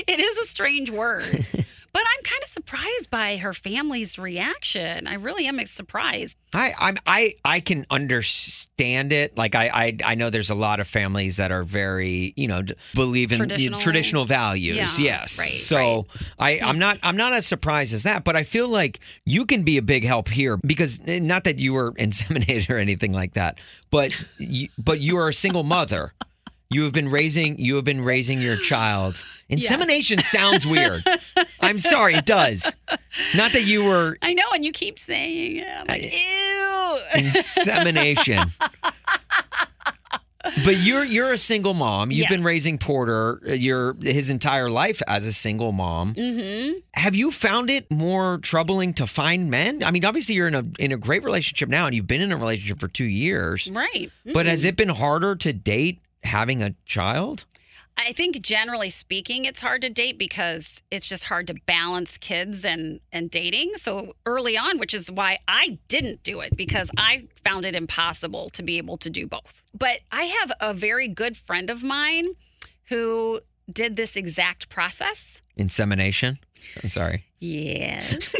it 0.07 0.21
is 0.21 0.39
a 0.39 0.45
strange 0.45 0.91
word. 0.91 1.47
But 1.93 2.03
I'm 2.03 2.23
kind 2.25 2.43
of 2.43 2.49
surprised 2.51 3.11
by 3.11 3.37
her 3.39 3.53
family's 3.53 4.19
reaction. 4.19 5.07
I 5.07 5.15
really 5.15 5.47
am 5.47 5.65
surprised. 5.67 6.37
I 6.55 6.75
I'm, 6.79 6.97
I 7.07 7.35
I 7.45 7.61
can 7.61 7.87
understand 7.91 9.13
it. 9.13 9.37
Like 9.37 9.55
I, 9.55 9.69
I 9.69 9.97
I 10.05 10.15
know 10.15 10.31
there's 10.31 10.51
a 10.51 10.55
lot 10.55 10.81
of 10.81 10.87
families 10.87 11.37
that 11.37 11.51
are 11.51 11.65
very 11.65 12.33
you 12.37 12.49
know 12.49 12.63
believe 12.95 13.33
in 13.33 13.39
Traditional. 13.39 13.81
traditional 13.81 14.25
values. 14.25 14.77
Yeah, 14.77 15.05
yes. 15.05 15.39
right, 15.39 15.51
so 15.53 16.07
I 16.39 16.61
I'm 16.61 16.79
not 16.79 16.99
I'm 17.03 17.17
not 17.17 17.33
as 17.33 17.47
surprised 17.47 17.93
as 17.95 18.05
that. 18.05 18.25
But 18.25 18.37
I 18.37 18.45
feel 18.45 18.69
like 18.69 19.01
you 19.25 19.47
can 19.47 19.63
be 19.65 19.79
a 19.79 19.83
big 19.83 20.05
help 20.05 20.29
here 20.29 20.57
because 20.59 21.01
eh, 21.07 21.19
not 21.19 21.45
that 21.45 21.59
you 21.59 21.73
were 21.73 21.93
inseminated 21.99 22.71
or 22.71 22.79
anything 22.79 23.13
like 23.13 23.35
that, 23.35 23.59
but 23.91 24.15
you, 24.39 24.69
but 24.79 25.01
you 25.01 25.19
are 25.19 25.29
a 25.29 25.35
single 25.35 25.65
mother. 25.65 26.13
You 26.71 26.83
have 26.85 26.93
been 26.93 27.09
raising 27.09 27.59
you 27.59 27.77
have 27.77 27.85
been 27.85 28.03
raising 28.05 28.43
your 28.43 28.57
child. 28.59 29.25
Insemination 29.49 30.23
sounds 30.23 30.67
weird. 30.67 31.03
I'm 31.61 31.79
sorry, 31.79 32.15
it 32.15 32.27
does. 32.27 32.71
Not 33.35 33.53
that 33.55 33.63
you 33.63 33.85
were 33.85 34.19
I 34.21 34.35
know, 34.35 34.45
and 34.53 34.63
you 34.65 34.73
keep 34.73 34.99
saying 34.99 35.57
it. 35.59 35.67
I'm 35.67 35.87
like, 35.87 36.13
ew. 36.13 36.99
insemination. 37.35 38.53
but 40.63 40.77
you're 40.77 41.05
you're 41.05 41.33
a 41.33 41.39
single 41.39 41.73
mom. 41.73 42.11
You've 42.11 42.29
Yeah. 42.31 42.37
been 42.37 42.45
raising 42.45 42.77
Porter 42.77 43.41
uh, 43.49 43.53
your 43.55 43.95
his 44.03 44.29
entire 44.29 44.69
life 44.69 45.01
as 45.09 45.25
a 45.25 45.33
single 45.33 45.73
mom. 45.73 46.13
Mm-hmm. 46.15 46.81
Have 46.93 47.15
you 47.15 47.31
found 47.31 47.71
it 47.71 47.91
more 47.91 48.37
troubling 48.43 48.93
to 48.95 49.07
find 49.07 49.51
men? 49.51 49.83
I 49.83 49.91
mean, 49.91 50.05
obviously 50.05 50.35
you're 50.35 50.49
in 50.49 50.55
a 50.55 50.65
in 50.79 50.93
a 50.93 50.99
great 50.99 51.25
relationship 51.25 51.71
now, 51.71 51.87
and 51.87 51.95
you've 51.95 52.07
been 52.07 52.21
in 52.21 52.31
a 52.31 52.37
relationship 52.37 52.79
for 52.79 52.89
two 52.89 53.05
years. 53.07 53.71
Right. 53.73 54.11
But 54.35 54.45
has 54.45 54.65
it 54.65 54.77
been 54.77 54.91
harder 54.91 55.35
to 55.37 55.53
date 55.55 56.01
having 56.23 56.63
a 56.63 56.75
child? 56.87 57.45
I 57.97 58.13
think 58.13 58.41
generally 58.41 58.91
speaking, 58.91 59.45
it's 59.45 59.61
hard 59.61 59.83
to 59.83 59.91
date 59.91 60.19
because 60.19 60.81
it's 60.91 61.07
just 61.07 61.25
hard 61.25 61.49
to 61.49 61.55
balance 61.67 62.17
kids 62.17 62.65
and 62.65 63.01
and 63.13 63.29
dating. 63.29 63.73
So 63.77 64.15
early 64.25 64.57
on, 64.57 64.79
which 64.79 64.95
is 64.95 65.11
why 65.11 65.39
I 65.49 65.79
didn't 65.89 66.23
do 66.23 66.41
it 66.41 66.57
because 66.57 66.91
I 66.97 67.25
found 67.45 67.65
it 67.65 67.75
impossible 67.75 68.51
to 68.51 68.63
be 68.63 68.79
able 68.79 68.99
to 68.99 69.11
do 69.11 69.27
both. 69.27 69.65
But 69.77 70.01
I 70.13 70.25
have 70.25 70.53
a 70.61 70.73
very 70.73 71.09
good 71.09 71.37
friend 71.37 71.71
of 71.71 71.83
mine 71.83 72.29
who 72.89 73.41
did 73.69 73.97
this 73.97 74.17
exact 74.17 74.69
process. 74.69 75.43
Insemination. 75.57 76.39
I'm 76.83 76.89
sorry. 76.89 77.25
Yes. 77.41 78.35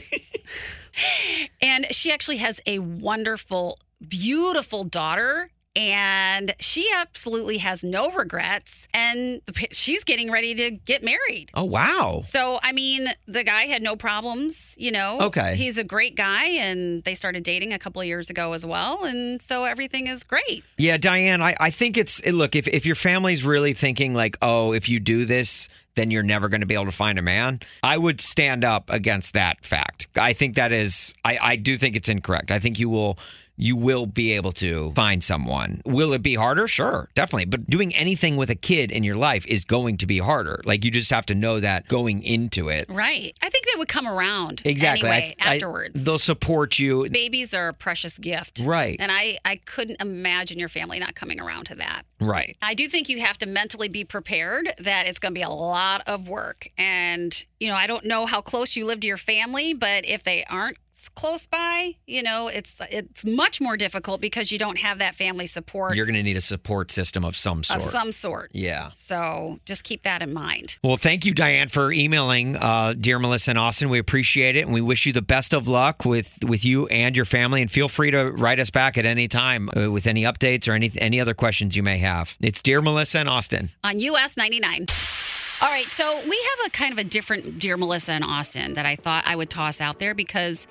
and 1.61 1.87
she 1.91 2.13
actually 2.13 2.39
has 2.39 2.61
a 2.67 2.79
wonderful, 2.79 3.79
beautiful 4.07 4.85
daughter. 4.85 5.51
And 5.77 6.55
she 6.59 6.91
absolutely 6.93 7.59
has 7.59 7.85
no 7.85 8.11
regrets. 8.11 8.89
And 8.93 9.41
she's 9.71 10.03
getting 10.05 10.31
ready 10.31 10.55
to 10.55 10.71
get 10.73 11.05
married. 11.05 11.51
Oh 11.55 11.65
wow. 11.65 12.23
So, 12.25 12.59
I 12.63 12.73
mean, 12.73 13.09
the 13.27 13.45
guy 13.45 13.67
had 13.67 13.83
no 13.83 13.95
problems, 13.95 14.75
you 14.79 14.91
know. 14.91 15.21
Okay. 15.21 15.55
He's 15.57 15.79
a 15.79 15.85
great 15.85 16.17
guy, 16.17 16.47
and 16.47 17.05
they 17.05 17.15
started 17.15 17.45
dating 17.45 17.73
a 17.73 17.79
couple 17.79 18.01
of 18.01 18.07
years 18.09 18.31
ago 18.31 18.55
as 18.55 18.67
well. 18.67 19.05
And 19.05 19.41
so 19.41 19.65
everything 19.65 20.07
is 20.09 20.25
great. 20.25 20.65
Yeah, 20.79 20.97
Diane, 20.97 21.43
I, 21.43 21.55
I 21.61 21.71
think 21.71 21.97
it's 21.97 22.25
look 22.27 22.57
if 22.57 22.67
if 22.69 22.85
your 22.85 22.97
family's 22.97 23.45
really 23.45 23.73
thinking 23.73 24.15
like, 24.15 24.37
oh, 24.43 24.73
if 24.73 24.89
you 24.89 24.99
do 24.99 25.25
this, 25.25 25.69
then 25.95 26.11
you're 26.11 26.23
never 26.23 26.49
going 26.49 26.61
to 26.61 26.67
be 26.67 26.75
able 26.75 26.87
to 26.87 26.93
find 26.93 27.19
a 27.19 27.23
man. 27.23 27.61
I 27.83 27.99
would 27.99 28.21
stand 28.21 28.65
up 28.65 28.89
against 28.91 29.35
that 29.35 29.65
fact. 29.65 30.09
I 30.17 30.33
think 30.33 30.57
that 30.57 30.73
is 30.73 31.15
I, 31.25 31.39
I 31.41 31.57
do 31.57 31.77
think 31.77 31.97
it's 31.97 32.09
incorrect. 32.09 32.51
I 32.51 32.59
think 32.59 32.79
you 32.79 32.89
will 32.89 33.19
you 33.59 33.77
will 33.77 34.07
be 34.07 34.33
able 34.33 34.53
to 34.53 34.93
find 34.93 35.23
someone. 35.23 35.83
Will 35.85 36.13
it 36.13 36.23
be 36.23 36.35
harder? 36.37 36.69
Sure, 36.69 37.09
definitely. 37.15 37.45
But 37.47 37.67
doing 37.69 37.95
anything 37.95 38.37
with 38.37 38.49
a 38.51 38.55
kid 38.55 38.91
in 38.91 39.05
your 39.05 39.17
life 39.17 39.45
is 39.47 39.65
going 39.65 39.97
to 39.99 40.07
be 40.07 40.19
harder. 40.19 40.61
Like 40.65 40.85
you 40.85 40.91
just 40.91 41.11
have 41.11 41.27
to 41.27 41.35
know 41.35 41.61
that 41.61 41.89
going 41.89 42.23
into 42.23 42.69
it. 42.69 42.87
Right. 42.89 43.37
I 43.43 43.51
think 43.51 43.67
they 43.67 43.77
would 43.77 43.89
come 43.89 44.07
around 44.07 44.63
Exactly. 44.65 45.09
anyway 45.09 45.35
I- 45.41 45.51
I- 45.51 45.55
afterwards. 45.57 46.03
they'll 46.05 46.19
support 46.19 46.79
you. 46.79 47.09
Babies 47.11 47.53
are 47.53 47.69
a 47.69 47.75
precious 47.75 48.17
gift. 48.19 48.61
Right. 48.65 48.97
And 49.01 49.11
I, 49.13 49.39
I 49.45 49.57
couldn't 49.57 50.01
imagine 50.01 50.59
your 50.59 50.69
family 50.69 50.99
not 51.01 51.15
coming 51.15 51.41
around 51.41 51.65
to 51.67 51.75
that. 51.75 52.03
Right. 52.21 52.57
I 52.63 52.75
do 52.75 52.87
think 52.89 53.09
you 53.09 53.21
have 53.21 53.39
to 53.39 53.47
mentally 53.47 53.89
be 53.89 54.05
prepared 54.05 54.73
that 54.79 55.07
it's 55.07 55.19
going 55.19 55.35
to 55.35 55.39
be 55.39 55.43
a 55.43 55.49
lot 55.51 56.03
of 56.07 56.29
work. 56.29 56.69
And, 56.79 57.45
you 57.61 57.69
know, 57.69 57.75
I 57.77 57.87
don't 57.87 58.05
know 58.05 58.27
how 58.27 58.41
close 58.41 58.77
you 58.77 58.87
live 58.87 59.01
to 59.01 59.07
your 59.07 59.17
family, 59.17 59.75
but 59.75 60.05
if 60.05 60.23
they 60.25 60.45
aren't 60.45 60.79
close 61.15 61.47
by, 61.47 61.97
you 62.07 62.23
know, 62.23 62.49
it's 62.49 62.81
it's 62.91 63.25
much 63.25 63.61
more 63.61 63.77
difficult 63.77 64.21
because 64.21 64.51
you 64.53 64.59
don't 64.59 64.79
have 64.79 64.99
that 64.99 65.15
family 65.15 65.47
support 65.47 65.97
You're 65.97 66.07
going 66.07 66.17
to 66.17 66.23
need 66.23 66.37
a 66.37 66.41
support 66.41 66.91
system 66.91 67.25
of 67.25 67.37
some 67.37 67.63
sort. 67.63 67.85
of 67.85 67.91
some 67.91 68.13
sort. 68.13 68.51
yeah. 68.53 68.91
So 68.97 69.61
just 69.65 69.85
keep 69.85 70.03
that 70.03 70.23
in 70.23 70.33
mind. 70.33 70.77
Well, 70.83 70.97
thank 70.97 71.25
you, 71.25 71.35
Diane, 71.35 71.69
for 71.69 71.93
emailing 71.93 72.57
uh, 72.57 72.95
dear 72.99 73.19
Melissa 73.19 73.51
and 73.51 73.59
Austin. 73.59 73.89
We 73.89 73.99
appreciate 73.99 74.57
it, 74.57 74.65
and 74.65 74.73
we 74.75 74.81
wish 74.81 75.07
you 75.07 75.13
the 75.13 75.23
best 75.23 75.53
of 75.55 75.69
luck 75.69 76.05
with 76.05 76.39
with 76.45 76.65
you 76.65 76.87
and 76.89 77.17
your 77.17 77.25
family. 77.25 77.63
And 77.63 77.71
feel 77.71 77.89
free 77.89 78.11
to 78.11 78.31
write 78.31 78.61
us 78.61 78.71
back 78.71 78.99
at 78.99 79.07
any 79.07 79.29
time 79.29 79.71
uh, 79.77 79.91
with 79.91 80.07
any 80.07 80.23
updates 80.23 80.69
or 80.69 80.73
any 80.73 80.91
any 80.99 81.21
other 81.21 81.35
questions 81.35 81.77
you 81.77 81.83
may 81.83 81.99
have. 81.99 82.37
It's 82.41 82.63
dear 82.63 82.83
Melissa 82.83 83.21
and 83.21 83.29
Austin. 83.29 83.71
on 83.85 83.99
US 83.99 84.37
99. 84.37 84.87
All 85.61 85.69
right, 85.69 85.87
so 85.87 86.21
we 86.29 86.37
have 86.37 86.67
a 86.67 86.71
kind 86.71 86.93
of 86.93 86.99
a 86.99 87.05
different 87.05 87.59
Dear 87.59 87.77
Melissa 87.77 88.13
and 88.13 88.23
Austin 88.23 88.75
that 88.75 88.87
I 88.87 88.95
thought 88.95 89.25
I 89.27 89.35
would 89.35 89.51
toss 89.51 89.81
out 89.81 89.99
there 89.99 90.15
because 90.15 90.69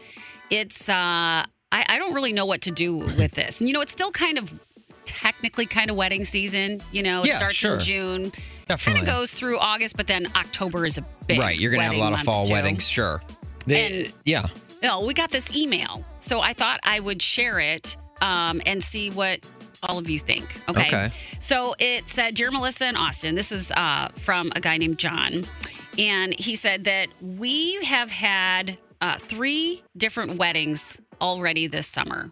it's, 0.49 0.87
uh, 0.87 0.93
I, 0.93 1.45
I 1.71 1.97
don't 1.97 2.13
really 2.13 2.31
know 2.31 2.45
what 2.45 2.61
to 2.61 2.71
do 2.71 2.95
with 2.97 3.31
this. 3.33 3.59
And, 3.59 3.67
you 3.67 3.73
know, 3.73 3.81
it's 3.81 3.91
still 3.91 4.11
kind 4.11 4.37
of 4.37 4.53
technically 5.03 5.65
kind 5.65 5.89
of 5.89 5.97
wedding 5.97 6.23
season. 6.23 6.81
You 6.93 7.03
know, 7.03 7.21
it 7.21 7.27
Yeah, 7.27 7.37
starts 7.37 7.55
sure. 7.55 7.73
in 7.75 7.79
June, 7.81 8.31
kind 8.31 8.43
Definitely. 8.67 9.01
of 9.01 9.07
goes 9.07 9.33
through 9.33 9.57
August, 9.59 9.97
but 9.97 10.07
then 10.07 10.27
October 10.37 10.85
is 10.85 10.97
a 10.97 11.03
big 11.27 11.39
right, 11.39 11.57
you're 11.59 11.71
going 11.71 11.81
to 11.81 11.85
have 11.85 11.91
a 11.93 11.97
wedding 11.99 12.03
lot 12.03 12.13
of 12.13 12.25
month, 12.25 12.25
fall 12.25 12.47
too. 12.47 12.53
weddings, 12.53 12.87
sure. 12.87 13.21
They- 13.65 14.05
And- 14.05 14.13
yeah. 14.23 14.47
No, 14.81 15.01
we 15.01 15.13
got 15.13 15.31
this 15.31 15.53
email. 15.53 16.05
So 16.19 16.39
I 16.39 16.53
thought 16.53 16.79
I 16.83 17.01
would 17.01 17.21
share 17.21 17.59
it 17.59 17.97
um, 18.21 18.61
and 18.65 18.81
see 18.81 19.09
what 19.09 19.39
all 19.83 19.97
of 19.97 20.09
you 20.09 20.19
think. 20.19 20.59
Okay. 20.69 20.87
Okay. 20.87 21.11
So 21.39 21.75
it 21.79 22.09
said, 22.09 22.35
Dear 22.35 22.51
Melissa 22.51 22.85
and 22.85 22.97
Austin, 22.97 23.35
this 23.35 23.51
is 23.51 23.71
uh, 23.71 24.09
from 24.15 24.51
a 24.55 24.59
guy 24.59 24.77
named 24.77 24.97
John. 24.97 25.45
And 25.97 26.37
he 26.39 26.55
said 26.55 26.83
that 26.85 27.09
we 27.21 27.83
have 27.83 28.11
had 28.11 28.77
uh, 29.01 29.17
three 29.17 29.83
different 29.95 30.37
weddings 30.37 30.99
already 31.21 31.67
this 31.67 31.87
summer. 31.87 32.31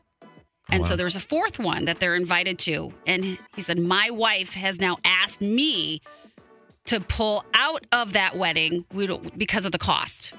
And 0.69 0.85
so 0.85 0.95
there's 0.95 1.15
a 1.15 1.19
fourth 1.19 1.59
one 1.59 1.85
that 1.85 1.99
they're 1.99 2.15
invited 2.15 2.57
to. 2.59 2.91
And 3.05 3.37
he 3.55 3.61
said, 3.61 3.79
My 3.79 4.09
wife 4.09 4.53
has 4.55 4.79
now 4.79 4.97
asked 5.05 5.39
me 5.39 6.01
to 6.85 6.99
pull 6.99 7.45
out 7.53 7.85
of 7.91 8.13
that 8.13 8.35
wedding 8.35 8.85
because 9.37 9.65
of 9.65 9.71
the 9.71 9.77
cost. 9.77 10.33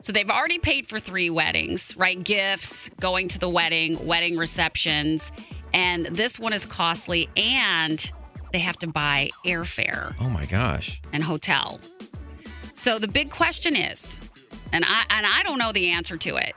So 0.00 0.12
they've 0.12 0.30
already 0.30 0.58
paid 0.58 0.88
for 0.88 0.98
three 0.98 1.28
weddings, 1.28 1.96
right? 1.96 2.22
Gifts, 2.22 2.88
going 3.00 3.28
to 3.28 3.38
the 3.38 3.48
wedding, 3.48 4.06
wedding 4.06 4.36
receptions. 4.36 5.32
And 5.78 6.06
this 6.06 6.40
one 6.40 6.52
is 6.52 6.66
costly 6.66 7.28
and 7.36 8.10
they 8.52 8.58
have 8.58 8.76
to 8.78 8.88
buy 8.88 9.30
airfare 9.46 10.16
Oh 10.20 10.28
my 10.28 10.44
gosh. 10.44 11.00
and 11.12 11.22
hotel. 11.22 11.78
So 12.74 12.98
the 12.98 13.06
big 13.06 13.30
question 13.30 13.76
is, 13.76 14.16
and 14.72 14.84
I 14.84 15.04
and 15.08 15.24
I 15.24 15.44
don't 15.44 15.56
know 15.58 15.70
the 15.70 15.90
answer 15.90 16.16
to 16.16 16.36
it. 16.36 16.56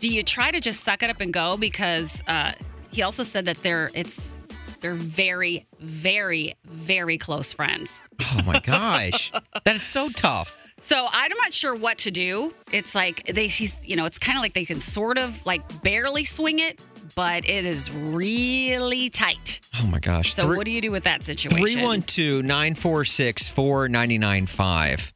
Do 0.00 0.08
you 0.08 0.22
try 0.22 0.50
to 0.50 0.60
just 0.60 0.84
suck 0.84 1.02
it 1.02 1.08
up 1.08 1.22
and 1.22 1.32
go? 1.32 1.56
Because 1.56 2.22
uh, 2.26 2.52
he 2.90 3.00
also 3.00 3.22
said 3.22 3.46
that 3.46 3.62
they're 3.62 3.90
it's 3.94 4.32
they're 4.80 4.92
very, 4.94 5.66
very, 5.80 6.56
very 6.66 7.16
close 7.16 7.54
friends. 7.54 8.02
Oh 8.34 8.42
my 8.44 8.60
gosh. 8.60 9.32
that 9.64 9.76
is 9.76 9.82
so 9.82 10.10
tough. 10.10 10.58
So 10.80 11.06
I'm 11.10 11.30
not 11.38 11.54
sure 11.54 11.74
what 11.74 11.98
to 11.98 12.10
do. 12.10 12.52
It's 12.72 12.94
like 12.94 13.24
they, 13.32 13.46
he's, 13.46 13.78
you 13.84 13.94
know, 13.94 14.04
it's 14.04 14.18
kind 14.18 14.36
of 14.36 14.42
like 14.42 14.52
they 14.54 14.64
can 14.64 14.80
sort 14.80 15.16
of 15.16 15.46
like 15.46 15.62
barely 15.82 16.24
swing 16.24 16.58
it, 16.58 16.80
but 17.14 17.48
it 17.48 17.64
is 17.64 17.90
really 17.90 19.10
tight. 19.10 19.60
Oh 19.80 19.86
my 19.86 19.98
gosh. 19.98 20.34
So 20.34 20.54
what 20.54 20.64
do 20.64 20.70
you 20.70 20.80
do 20.80 20.90
with 20.90 21.04
that 21.04 21.22
situation? 21.22 21.58
312 21.58 22.44
946 22.44 23.48
4995. 23.48 25.12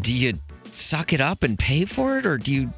Do 0.00 0.14
you 0.14 0.34
suck 0.70 1.12
it 1.12 1.20
up 1.20 1.42
and 1.42 1.58
pay 1.58 1.84
for 1.84 2.18
it, 2.18 2.26
or 2.26 2.36
do 2.36 2.54
you 2.54 2.72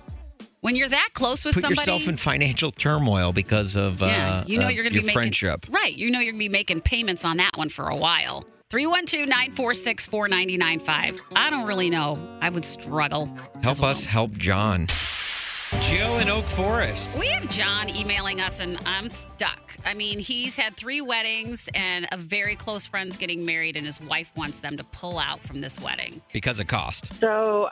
when 0.61 0.77
you're 0.77 0.89
that 0.89 1.11
close 1.15 1.45
with 1.45 1.55
put 1.55 1.63
somebody, 1.63 1.81
yourself 1.81 2.09
in 2.09 2.17
financial 2.17 2.71
turmoil 2.71 3.33
because 3.33 3.75
of 3.75 4.01
yeah, 4.01 4.41
uh, 4.41 4.45
you 4.47 4.59
know 4.59 4.67
uh, 4.67 4.71
you're 4.71 4.85
going 4.85 4.93
to 4.93 4.99
your 4.99 5.03
be 5.03 5.07
making 5.07 5.15
friendship? 5.15 5.67
right. 5.71 5.95
You 5.95 6.11
know 6.11 6.21
you're 6.21 6.33
going 6.33 6.41
to 6.41 6.49
be 6.49 6.49
making 6.49 6.83
payments 6.83 7.25
on 7.25 7.39
that 7.39 7.57
one 7.57 7.69
for 7.69 7.89
a 7.89 7.97
while. 7.97 8.45
312-946-4995. 8.71 11.21
I 11.37 11.51
don't 11.51 11.67
really 11.67 11.91
know. 11.91 12.19
I 12.41 12.49
would 12.49 12.65
struggle. 12.65 13.27
Help 13.63 13.81
well. 13.81 13.91
us 13.91 14.07
help 14.07 14.33
John. 14.33 14.87
Jill 15.83 16.19
in 16.19 16.31
Oak 16.31 16.45
Forest. 16.45 17.11
We 17.19 17.27
have 17.27 17.49
John 17.51 17.89
emailing 17.89 18.41
us, 18.41 18.61
and 18.61 18.79
I'm 18.87 19.11
stuck. 19.11 19.77
I 19.85 19.95
mean, 19.95 20.21
he's 20.21 20.55
had 20.55 20.77
three 20.77 21.01
weddings, 21.01 21.69
and 21.75 22.07
a 22.13 22.17
very 22.17 22.55
close 22.55 22.87
friend's 22.87 23.17
getting 23.17 23.45
married, 23.45 23.77
and 23.77 23.85
his 23.85 24.01
wife 24.01 24.31
wants 24.37 24.61
them 24.61 24.77
to 24.77 24.85
pull 24.85 25.19
out 25.19 25.41
from 25.41 25.61
this 25.61 25.81
wedding. 25.81 26.23
Because 26.33 26.61
of 26.61 26.69
cost. 26.69 27.13
So, 27.19 27.69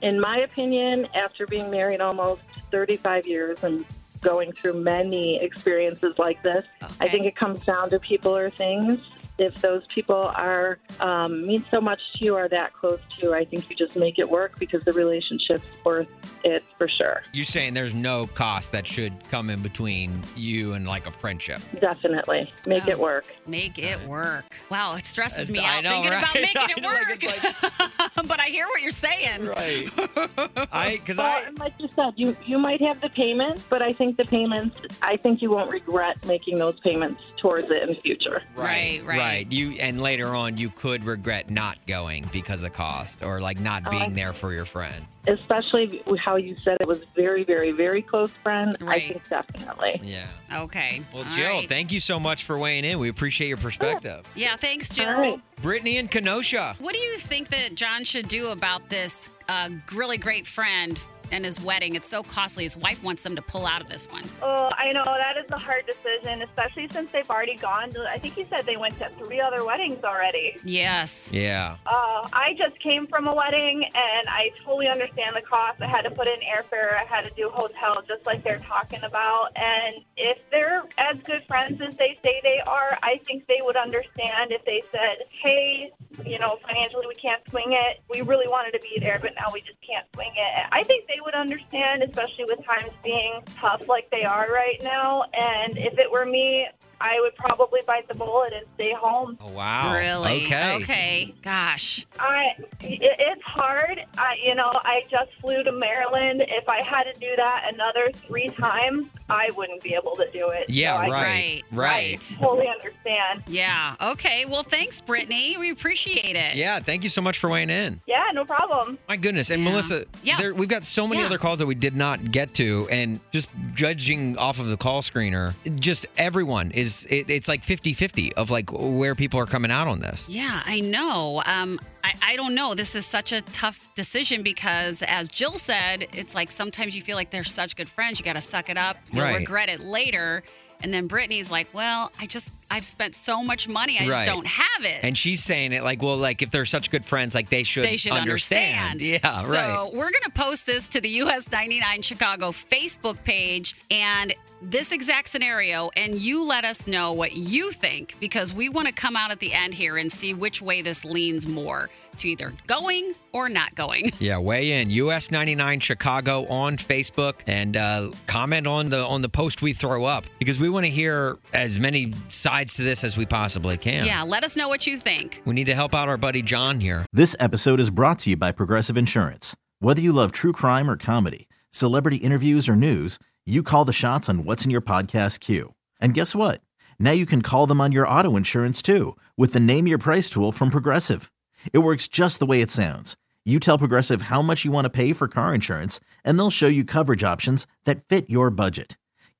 in 0.00 0.20
my 0.20 0.38
opinion, 0.38 1.06
after 1.14 1.46
being 1.46 1.70
married 1.70 2.00
almost 2.00 2.42
35 2.72 3.28
years 3.28 3.62
and 3.62 3.84
going 4.22 4.50
through 4.52 4.82
many 4.82 5.40
experiences 5.40 6.14
like 6.18 6.42
this, 6.42 6.64
I 7.00 7.08
think 7.08 7.26
it 7.26 7.36
comes 7.36 7.60
down 7.64 7.90
to 7.90 8.00
people 8.00 8.36
or 8.36 8.50
things. 8.50 8.98
If 9.42 9.60
those 9.60 9.84
people 9.88 10.14
are 10.36 10.78
um, 11.00 11.46
mean 11.46 11.64
so 11.70 11.80
much 11.80 11.98
to 12.14 12.24
you 12.24 12.36
or 12.36 12.48
that 12.48 12.72
close 12.74 13.00
to 13.18 13.26
you, 13.26 13.34
I 13.34 13.44
think 13.44 13.68
you 13.68 13.74
just 13.74 13.96
make 13.96 14.18
it 14.20 14.28
work 14.30 14.56
because 14.58 14.84
the 14.84 14.92
relationship's 14.92 15.64
worth 15.84 16.06
it 16.44 16.62
for 16.78 16.86
sure. 16.88 17.22
You're 17.32 17.44
saying 17.44 17.74
there's 17.74 17.94
no 17.94 18.26
cost 18.28 18.70
that 18.72 18.86
should 18.86 19.12
come 19.30 19.50
in 19.50 19.60
between 19.60 20.22
you 20.36 20.74
and 20.74 20.86
like 20.86 21.06
a 21.08 21.10
friendship. 21.10 21.60
Definitely 21.80 22.52
make 22.66 22.84
Oh. 22.86 22.90
it 22.90 22.98
work. 22.98 23.26
Make 23.46 23.78
it 23.78 24.00
work. 24.06 24.44
Wow, 24.70 24.94
it 24.94 25.06
stresses 25.06 25.50
me 25.50 25.58
I 25.58 25.78
out 25.78 25.84
know, 25.84 25.90
thinking 25.90 26.12
about 26.12 26.34
making 26.34 26.56
I 26.56 26.66
it 26.76 26.82
know, 26.82 26.88
like, 26.88 27.62
work. 27.62 28.26
but 28.28 28.40
I 28.40 28.46
hear 28.46 28.66
what 28.68 28.80
you're 28.82 28.92
saying. 28.92 29.44
Right. 29.46 29.88
I 30.72 30.92
because 30.98 31.18
Well, 31.18 31.26
I 31.26 31.50
like 31.58 31.74
you 31.78 31.88
said, 31.94 32.12
you 32.16 32.36
you 32.46 32.58
might 32.58 32.80
have 32.80 33.00
the 33.00 33.08
payments, 33.10 33.64
but 33.68 33.82
I 33.82 33.90
think 33.92 34.16
the 34.16 34.24
payments, 34.24 34.76
I 35.02 35.16
think 35.16 35.42
you 35.42 35.50
won't 35.50 35.70
regret 35.70 36.24
making 36.26 36.56
those 36.58 36.78
payments 36.80 37.32
towards 37.36 37.70
it 37.70 37.82
in 37.82 37.88
the 37.88 37.94
future. 37.96 38.42
Right, 38.56 39.02
right. 39.04 39.18
right. 39.18 39.31
You 39.50 39.72
and 39.72 40.00
later 40.00 40.28
on 40.28 40.56
you 40.56 40.70
could 40.70 41.04
regret 41.04 41.50
not 41.50 41.78
going 41.86 42.28
because 42.32 42.62
of 42.62 42.72
cost 42.72 43.22
or 43.24 43.40
like 43.40 43.60
not 43.60 43.90
being 43.90 44.02
I- 44.02 44.08
there 44.10 44.32
for 44.32 44.52
your 44.52 44.64
friend. 44.64 45.06
Especially 45.28 46.02
how 46.18 46.34
you 46.34 46.56
said 46.56 46.78
it 46.80 46.86
was 46.88 47.00
very, 47.14 47.44
very, 47.44 47.70
very 47.70 48.02
close 48.02 48.32
friend. 48.42 48.76
Right. 48.80 49.02
I 49.04 49.08
think 49.08 49.28
definitely. 49.28 50.00
Yeah. 50.02 50.26
Okay. 50.52 51.02
Well, 51.14 51.24
All 51.24 51.36
Jill, 51.36 51.46
right. 51.58 51.68
thank 51.68 51.92
you 51.92 52.00
so 52.00 52.18
much 52.18 52.42
for 52.42 52.58
weighing 52.58 52.84
in. 52.84 52.98
We 52.98 53.08
appreciate 53.08 53.46
your 53.46 53.56
perspective. 53.56 54.24
Yeah, 54.34 54.56
thanks, 54.56 54.88
Jill. 54.90 55.08
All 55.08 55.20
right. 55.20 55.40
Brittany 55.62 55.98
and 55.98 56.10
Kenosha. 56.10 56.74
What 56.80 56.92
do 56.92 56.98
you 56.98 57.18
think 57.18 57.48
that 57.50 57.76
John 57.76 58.02
should 58.02 58.26
do 58.26 58.48
about 58.48 58.90
this 58.90 59.30
uh, 59.48 59.70
really 59.92 60.18
great 60.18 60.46
friend 60.48 60.98
and 61.32 61.44
his 61.44 61.60
wedding. 61.60 61.96
It's 61.96 62.08
so 62.08 62.22
costly. 62.22 62.64
His 62.64 62.76
wife 62.76 63.02
wants 63.02 63.22
them 63.22 63.34
to 63.34 63.42
pull 63.42 63.66
out 63.66 63.80
of 63.80 63.88
this 63.88 64.08
one. 64.08 64.22
Oh, 64.42 64.70
I 64.76 64.92
know 64.92 65.04
that 65.04 65.36
is 65.38 65.50
a 65.50 65.58
hard 65.58 65.86
decision, 65.86 66.42
especially 66.42 66.88
since 66.92 67.10
they've 67.10 67.28
already 67.28 67.56
gone. 67.56 67.90
To, 67.90 68.08
I 68.08 68.18
think 68.18 68.36
you 68.36 68.46
said 68.50 68.66
they 68.66 68.76
went 68.76 68.98
to 68.98 69.10
three 69.18 69.40
other 69.40 69.64
weddings 69.64 70.04
already. 70.04 70.56
Yes. 70.64 71.30
Yeah. 71.32 71.76
Uh, 71.86 72.28
I 72.32 72.54
just 72.56 72.78
came 72.78 73.06
from 73.06 73.26
a 73.26 73.34
wedding, 73.34 73.82
and 73.82 74.28
I 74.28 74.50
totally 74.62 74.88
understand 74.88 75.34
the 75.34 75.42
cost. 75.42 75.80
I 75.80 75.88
had 75.88 76.02
to 76.02 76.10
put 76.10 76.26
in 76.26 76.38
airfare. 76.40 76.94
I 76.94 77.04
had 77.04 77.22
to 77.22 77.30
do 77.34 77.48
hotel, 77.48 78.02
just 78.06 78.26
like 78.26 78.44
they're 78.44 78.58
talking 78.58 79.02
about. 79.02 79.50
And 79.56 79.96
if 80.16 80.38
they're 80.50 80.84
as 80.98 81.16
good 81.24 81.42
friends 81.48 81.80
as 81.80 81.96
they 81.96 82.18
say 82.22 82.40
they 82.42 82.60
are, 82.66 82.98
I 83.02 83.20
think 83.26 83.46
they 83.46 83.60
would 83.62 83.76
understand 83.76 84.52
if 84.52 84.64
they 84.66 84.82
said, 84.92 85.24
"Hey, 85.30 85.92
you 86.26 86.38
know, 86.38 86.58
financially 86.66 87.06
we 87.08 87.14
can't 87.14 87.42
swing 87.48 87.72
it. 87.72 88.02
We 88.10 88.20
really 88.20 88.46
wanted 88.48 88.72
to 88.72 88.80
be 88.80 88.98
there, 89.00 89.18
but 89.20 89.32
now 89.34 89.50
we 89.52 89.60
just 89.62 89.80
can't 89.80 90.06
swing 90.14 90.32
it." 90.36 90.66
I 90.70 90.82
think 90.82 91.06
they 91.06 91.20
would 91.24 91.34
understand, 91.34 92.02
especially 92.02 92.44
with 92.44 92.64
times 92.64 92.92
being 93.02 93.42
tough 93.56 93.88
like 93.88 94.10
they 94.10 94.24
are 94.24 94.48
right 94.52 94.80
now. 94.82 95.24
And 95.32 95.78
if 95.78 95.98
it 95.98 96.10
were 96.10 96.26
me, 96.26 96.66
I 97.02 97.18
would 97.20 97.34
probably 97.34 97.80
bite 97.86 98.06
the 98.06 98.14
bullet 98.14 98.52
and 98.52 98.64
stay 98.76 98.92
home. 98.92 99.36
Oh, 99.40 99.50
wow. 99.52 99.92
Really? 99.92 100.44
Okay. 100.44 100.76
Okay. 100.82 101.34
Gosh. 101.42 102.06
I 102.20 102.54
it, 102.80 103.00
it's 103.18 103.42
hard. 103.42 104.00
I 104.16 104.36
you 104.44 104.54
know 104.54 104.70
I 104.84 105.02
just 105.10 105.30
flew 105.40 105.62
to 105.64 105.72
Maryland. 105.72 106.44
If 106.48 106.68
I 106.68 106.80
had 106.82 107.04
to 107.12 107.12
do 107.18 107.34
that 107.36 107.64
another 107.72 108.10
three 108.26 108.48
times, 108.48 109.06
I 109.28 109.50
wouldn't 109.56 109.82
be 109.82 109.94
able 109.94 110.14
to 110.16 110.30
do 110.32 110.48
it. 110.50 110.70
Yeah, 110.70 110.94
So 110.94 111.02
I 111.02 111.08
right. 111.08 111.32
Right, 111.32 111.62
Right. 111.72 112.36
totally 112.38 112.68
understand. 112.68 113.42
Yeah. 113.48 113.96
Okay. 114.00 114.44
Well, 114.46 114.62
thanks, 114.62 115.00
Brittany. 115.00 115.56
We 115.58 115.70
appreciate 115.70 116.36
it. 116.36 116.54
Yeah, 116.54 116.78
thank 116.80 117.02
you 117.02 117.08
so 117.10 117.20
much 117.20 117.38
for 117.38 117.50
weighing 117.50 117.70
in. 117.70 118.00
Yeah, 118.06 118.24
no 118.32 118.44
problem. 118.44 118.98
My 119.08 119.16
goodness. 119.16 119.50
And 119.50 119.62
Yeah. 119.64 119.70
Melissa, 119.70 120.04
Yeah. 120.22 120.36
there, 120.38 120.54
we've 120.54 120.68
got 120.68 120.84
so 120.84 121.08
many 121.08 121.20
Yeah. 121.20 121.26
other 121.26 121.38
calls 121.38 121.58
that 121.58 121.66
we 121.66 121.74
did 121.74 121.96
not 121.96 122.30
get 122.30 122.54
to. 122.54 122.86
And 122.90 123.18
just 123.32 123.48
judging 123.74 124.38
off 124.38 124.58
of 124.60 124.68
the 124.68 124.76
call 124.76 125.02
screener, 125.02 125.54
just 125.76 126.06
everyone 126.16 126.70
is, 126.70 126.91
it, 127.06 127.28
it's 127.30 127.48
like 127.48 127.64
50 127.64 127.92
50 127.94 128.34
of 128.34 128.50
like 128.50 128.70
where 128.72 129.14
people 129.14 129.38
are 129.40 129.46
coming 129.46 129.70
out 129.70 129.88
on 129.88 130.00
this. 130.00 130.28
Yeah, 130.28 130.62
I 130.64 130.80
know. 130.80 131.42
Um, 131.46 131.78
I, 132.04 132.14
I 132.22 132.36
don't 132.36 132.54
know. 132.54 132.74
This 132.74 132.94
is 132.94 133.04
such 133.06 133.32
a 133.32 133.40
tough 133.42 133.78
decision 133.94 134.42
because, 134.42 135.02
as 135.02 135.28
Jill 135.28 135.58
said, 135.58 136.06
it's 136.12 136.34
like 136.34 136.50
sometimes 136.50 136.94
you 136.96 137.02
feel 137.02 137.16
like 137.16 137.30
they're 137.30 137.44
such 137.44 137.76
good 137.76 137.88
friends. 137.88 138.18
You 138.18 138.24
got 138.24 138.34
to 138.34 138.42
suck 138.42 138.68
it 138.70 138.76
up. 138.78 138.96
You'll 139.12 139.24
Right. 139.24 139.36
regret 139.38 139.68
it 139.68 139.80
later. 139.80 140.42
And 140.82 140.92
then 140.92 141.06
Brittany's 141.06 141.48
like, 141.50 141.68
well, 141.72 142.10
I 142.18 142.26
just, 142.26 142.50
I've 142.72 142.84
spent 142.86 143.14
so 143.14 143.42
much 143.44 143.68
money. 143.68 143.98
I 143.98 144.08
Right. 144.08 144.24
just 144.24 144.26
don't 144.26 144.46
have 144.46 144.84
it. 144.84 145.00
And 145.04 145.16
she's 145.16 145.42
saying 145.42 145.72
it 145.72 145.82
like, 145.84 146.02
well, 146.02 146.16
like 146.16 146.42
if 146.42 146.50
they're 146.50 146.64
such 146.64 146.90
good 146.90 147.04
friends, 147.04 147.34
like 147.34 147.50
they 147.50 147.62
should, 147.62 147.84
they 147.84 147.96
should 147.96 148.12
understand. 148.12 149.00
Yeah, 149.12 149.46
right. 149.46 149.66
So 149.66 149.90
we're 149.92 150.10
going 150.10 150.22
to 150.24 150.30
post 150.30 150.64
this 150.66 150.88
to 150.90 151.00
the 151.00 151.08
US 151.22 151.50
99 151.50 152.02
Chicago 152.02 152.50
Facebook 152.52 153.22
page 153.24 153.76
and 153.90 154.34
this 154.64 154.92
exact 154.92 155.28
scenario, 155.28 155.90
and 155.96 156.14
you 156.16 156.44
let 156.44 156.64
us 156.64 156.86
know 156.86 157.12
what 157.12 157.32
you 157.32 157.72
think 157.72 158.14
because 158.20 158.54
we 158.54 158.68
want 158.68 158.86
to 158.86 158.92
come 158.92 159.16
out 159.16 159.32
at 159.32 159.40
the 159.40 159.52
end 159.52 159.74
here 159.74 159.96
and 159.96 160.10
see 160.12 160.34
which 160.34 160.62
way 160.62 160.82
this 160.82 161.04
leans 161.04 161.48
more 161.48 161.90
to 162.18 162.28
either 162.28 162.52
going 162.68 163.14
or 163.32 163.48
not 163.48 163.74
going. 163.74 164.12
Yeah, 164.20 164.38
weigh 164.38 164.80
in 164.80 164.90
US 164.90 165.32
99 165.32 165.80
Chicago 165.80 166.46
on 166.46 166.76
Facebook 166.76 167.40
and 167.48 167.76
uh, 167.76 168.10
comment 168.28 168.68
on 168.68 168.88
the 168.90 169.04
on 169.04 169.20
the 169.22 169.28
post 169.28 169.62
we 169.62 169.72
throw 169.72 170.04
up 170.04 170.26
because 170.38 170.60
we 170.60 170.68
want 170.68 170.84
to 170.86 170.90
hear 170.90 171.38
as 171.52 171.80
many 171.80 172.12
sides 172.28 172.61
to 172.68 172.82
this 172.82 173.04
as 173.04 173.16
we 173.16 173.26
possibly 173.26 173.76
can. 173.76 174.06
Yeah, 174.06 174.22
let 174.22 174.44
us 174.44 174.56
know 174.56 174.68
what 174.68 174.86
you 174.86 174.96
think. 174.98 175.42
We 175.44 175.54
need 175.54 175.66
to 175.66 175.74
help 175.74 175.94
out 175.94 176.08
our 176.08 176.16
buddy 176.16 176.42
John 176.42 176.80
here. 176.80 177.06
This 177.12 177.36
episode 177.38 177.80
is 177.80 177.90
brought 177.90 178.20
to 178.20 178.30
you 178.30 178.36
by 178.36 178.52
Progressive 178.52 178.96
Insurance. 178.96 179.56
Whether 179.80 180.00
you 180.00 180.12
love 180.12 180.32
true 180.32 180.52
crime 180.52 180.88
or 180.88 180.96
comedy, 180.96 181.48
celebrity 181.70 182.18
interviews 182.18 182.68
or 182.68 182.76
news, 182.76 183.18
you 183.44 183.62
call 183.62 183.84
the 183.84 183.92
shots 183.92 184.28
on 184.28 184.44
what's 184.44 184.64
in 184.64 184.70
your 184.70 184.80
podcast 184.80 185.40
queue. 185.40 185.74
And 186.00 186.14
guess 186.14 186.34
what? 186.34 186.60
Now 186.98 187.10
you 187.10 187.26
can 187.26 187.42
call 187.42 187.66
them 187.66 187.80
on 187.80 187.92
your 187.92 188.06
auto 188.08 188.36
insurance 188.36 188.80
too 188.80 189.16
with 189.36 189.52
the 189.52 189.60
Name 189.60 189.86
Your 189.86 189.98
Price 189.98 190.30
tool 190.30 190.52
from 190.52 190.70
Progressive. 190.70 191.32
It 191.72 191.78
works 191.78 192.08
just 192.08 192.38
the 192.38 192.46
way 192.46 192.60
it 192.60 192.70
sounds. 192.70 193.16
You 193.44 193.58
tell 193.58 193.76
Progressive 193.76 194.22
how 194.22 194.40
much 194.40 194.64
you 194.64 194.70
want 194.70 194.84
to 194.84 194.90
pay 194.90 195.12
for 195.12 195.26
car 195.26 195.52
insurance, 195.52 195.98
and 196.24 196.38
they'll 196.38 196.48
show 196.50 196.68
you 196.68 196.84
coverage 196.84 197.24
options 197.24 197.66
that 197.84 198.06
fit 198.08 198.30
your 198.30 198.50
budget. 198.50 198.96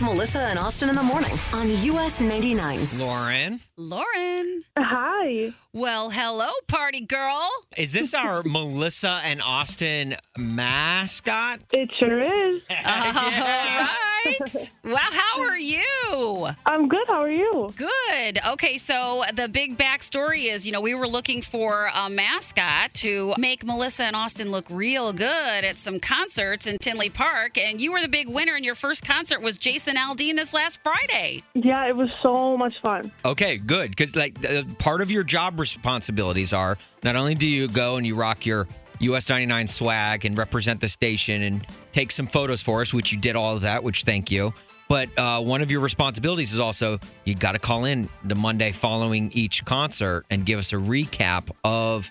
It's 0.00 0.08
Melissa 0.08 0.38
and 0.38 0.58
Austin 0.58 0.88
in 0.88 0.96
the 0.96 1.02
morning 1.02 1.34
on 1.52 1.68
US 1.68 2.22
99. 2.22 2.88
Lauren, 2.96 3.60
Lauren. 3.76 4.64
Hi. 4.78 5.52
Well, 5.74 6.08
hello, 6.08 6.48
party 6.68 7.04
girl. 7.04 7.48
is 7.76 7.92
this 7.92 8.14
our 8.14 8.42
Melissa 8.46 9.20
and 9.22 9.42
Austin 9.42 10.16
mascot? 10.38 11.60
It 11.74 11.90
sure 12.00 12.22
is. 12.22 12.62
All 12.70 12.76
right. 12.86 14.70
Wow, 14.84 14.96
how 14.96 15.42
are 15.42 15.58
you? 15.58 16.48
I'm 16.66 16.88
good. 16.88 17.06
How 17.06 17.22
are 17.22 17.30
you? 17.30 17.72
Good. 17.76 18.38
Okay, 18.48 18.78
so 18.78 19.24
the 19.32 19.48
big 19.48 19.78
backstory 19.78 20.52
is, 20.52 20.66
you 20.66 20.72
know, 20.72 20.80
we 20.80 20.94
were 20.94 21.06
looking 21.06 21.40
for 21.40 21.90
a 21.94 22.10
mascot 22.10 22.92
to 22.94 23.34
make 23.38 23.64
Melissa 23.64 24.04
and 24.04 24.16
Austin 24.16 24.50
look 24.50 24.66
real 24.68 25.12
good 25.12 25.64
at 25.64 25.78
some 25.78 26.00
concerts 26.00 26.66
in 26.66 26.78
Tinley 26.78 27.08
Park, 27.10 27.56
and 27.56 27.80
you 27.80 27.92
were 27.92 28.00
the 28.00 28.08
big 28.08 28.28
winner, 28.28 28.56
and 28.56 28.64
your 28.64 28.74
first 28.74 29.04
concert 29.04 29.40
was 29.40 29.56
Jason 29.56 29.89
Aldean 29.96 30.36
this 30.36 30.52
last 30.54 30.80
Friday. 30.82 31.42
Yeah, 31.54 31.86
it 31.88 31.96
was 31.96 32.08
so 32.22 32.56
much 32.56 32.80
fun. 32.80 33.10
Okay, 33.24 33.58
good. 33.58 33.90
Because 33.90 34.16
like 34.16 34.36
uh, 34.48 34.62
part 34.78 35.00
of 35.00 35.10
your 35.10 35.24
job 35.24 35.58
responsibilities 35.60 36.52
are 36.52 36.78
not 37.02 37.16
only 37.16 37.34
do 37.34 37.48
you 37.48 37.68
go 37.68 37.96
and 37.96 38.06
you 38.06 38.14
rock 38.14 38.46
your 38.46 38.66
US 39.00 39.28
99 39.28 39.66
swag 39.68 40.24
and 40.24 40.36
represent 40.36 40.80
the 40.80 40.88
station 40.88 41.42
and 41.42 41.66
take 41.92 42.12
some 42.12 42.26
photos 42.26 42.62
for 42.62 42.80
us, 42.82 42.92
which 42.92 43.12
you 43.12 43.18
did 43.18 43.36
all 43.36 43.54
of 43.56 43.62
that, 43.62 43.82
which 43.82 44.04
thank 44.04 44.30
you. 44.30 44.52
But 44.90 45.08
uh, 45.16 45.40
one 45.40 45.62
of 45.62 45.70
your 45.70 45.80
responsibilities 45.82 46.52
is 46.52 46.58
also 46.58 46.98
you 47.24 47.36
got 47.36 47.52
to 47.52 47.60
call 47.60 47.84
in 47.84 48.08
the 48.24 48.34
Monday 48.34 48.72
following 48.72 49.30
each 49.32 49.64
concert 49.64 50.26
and 50.30 50.44
give 50.44 50.58
us 50.58 50.72
a 50.72 50.76
recap 50.76 51.48
of 51.62 52.10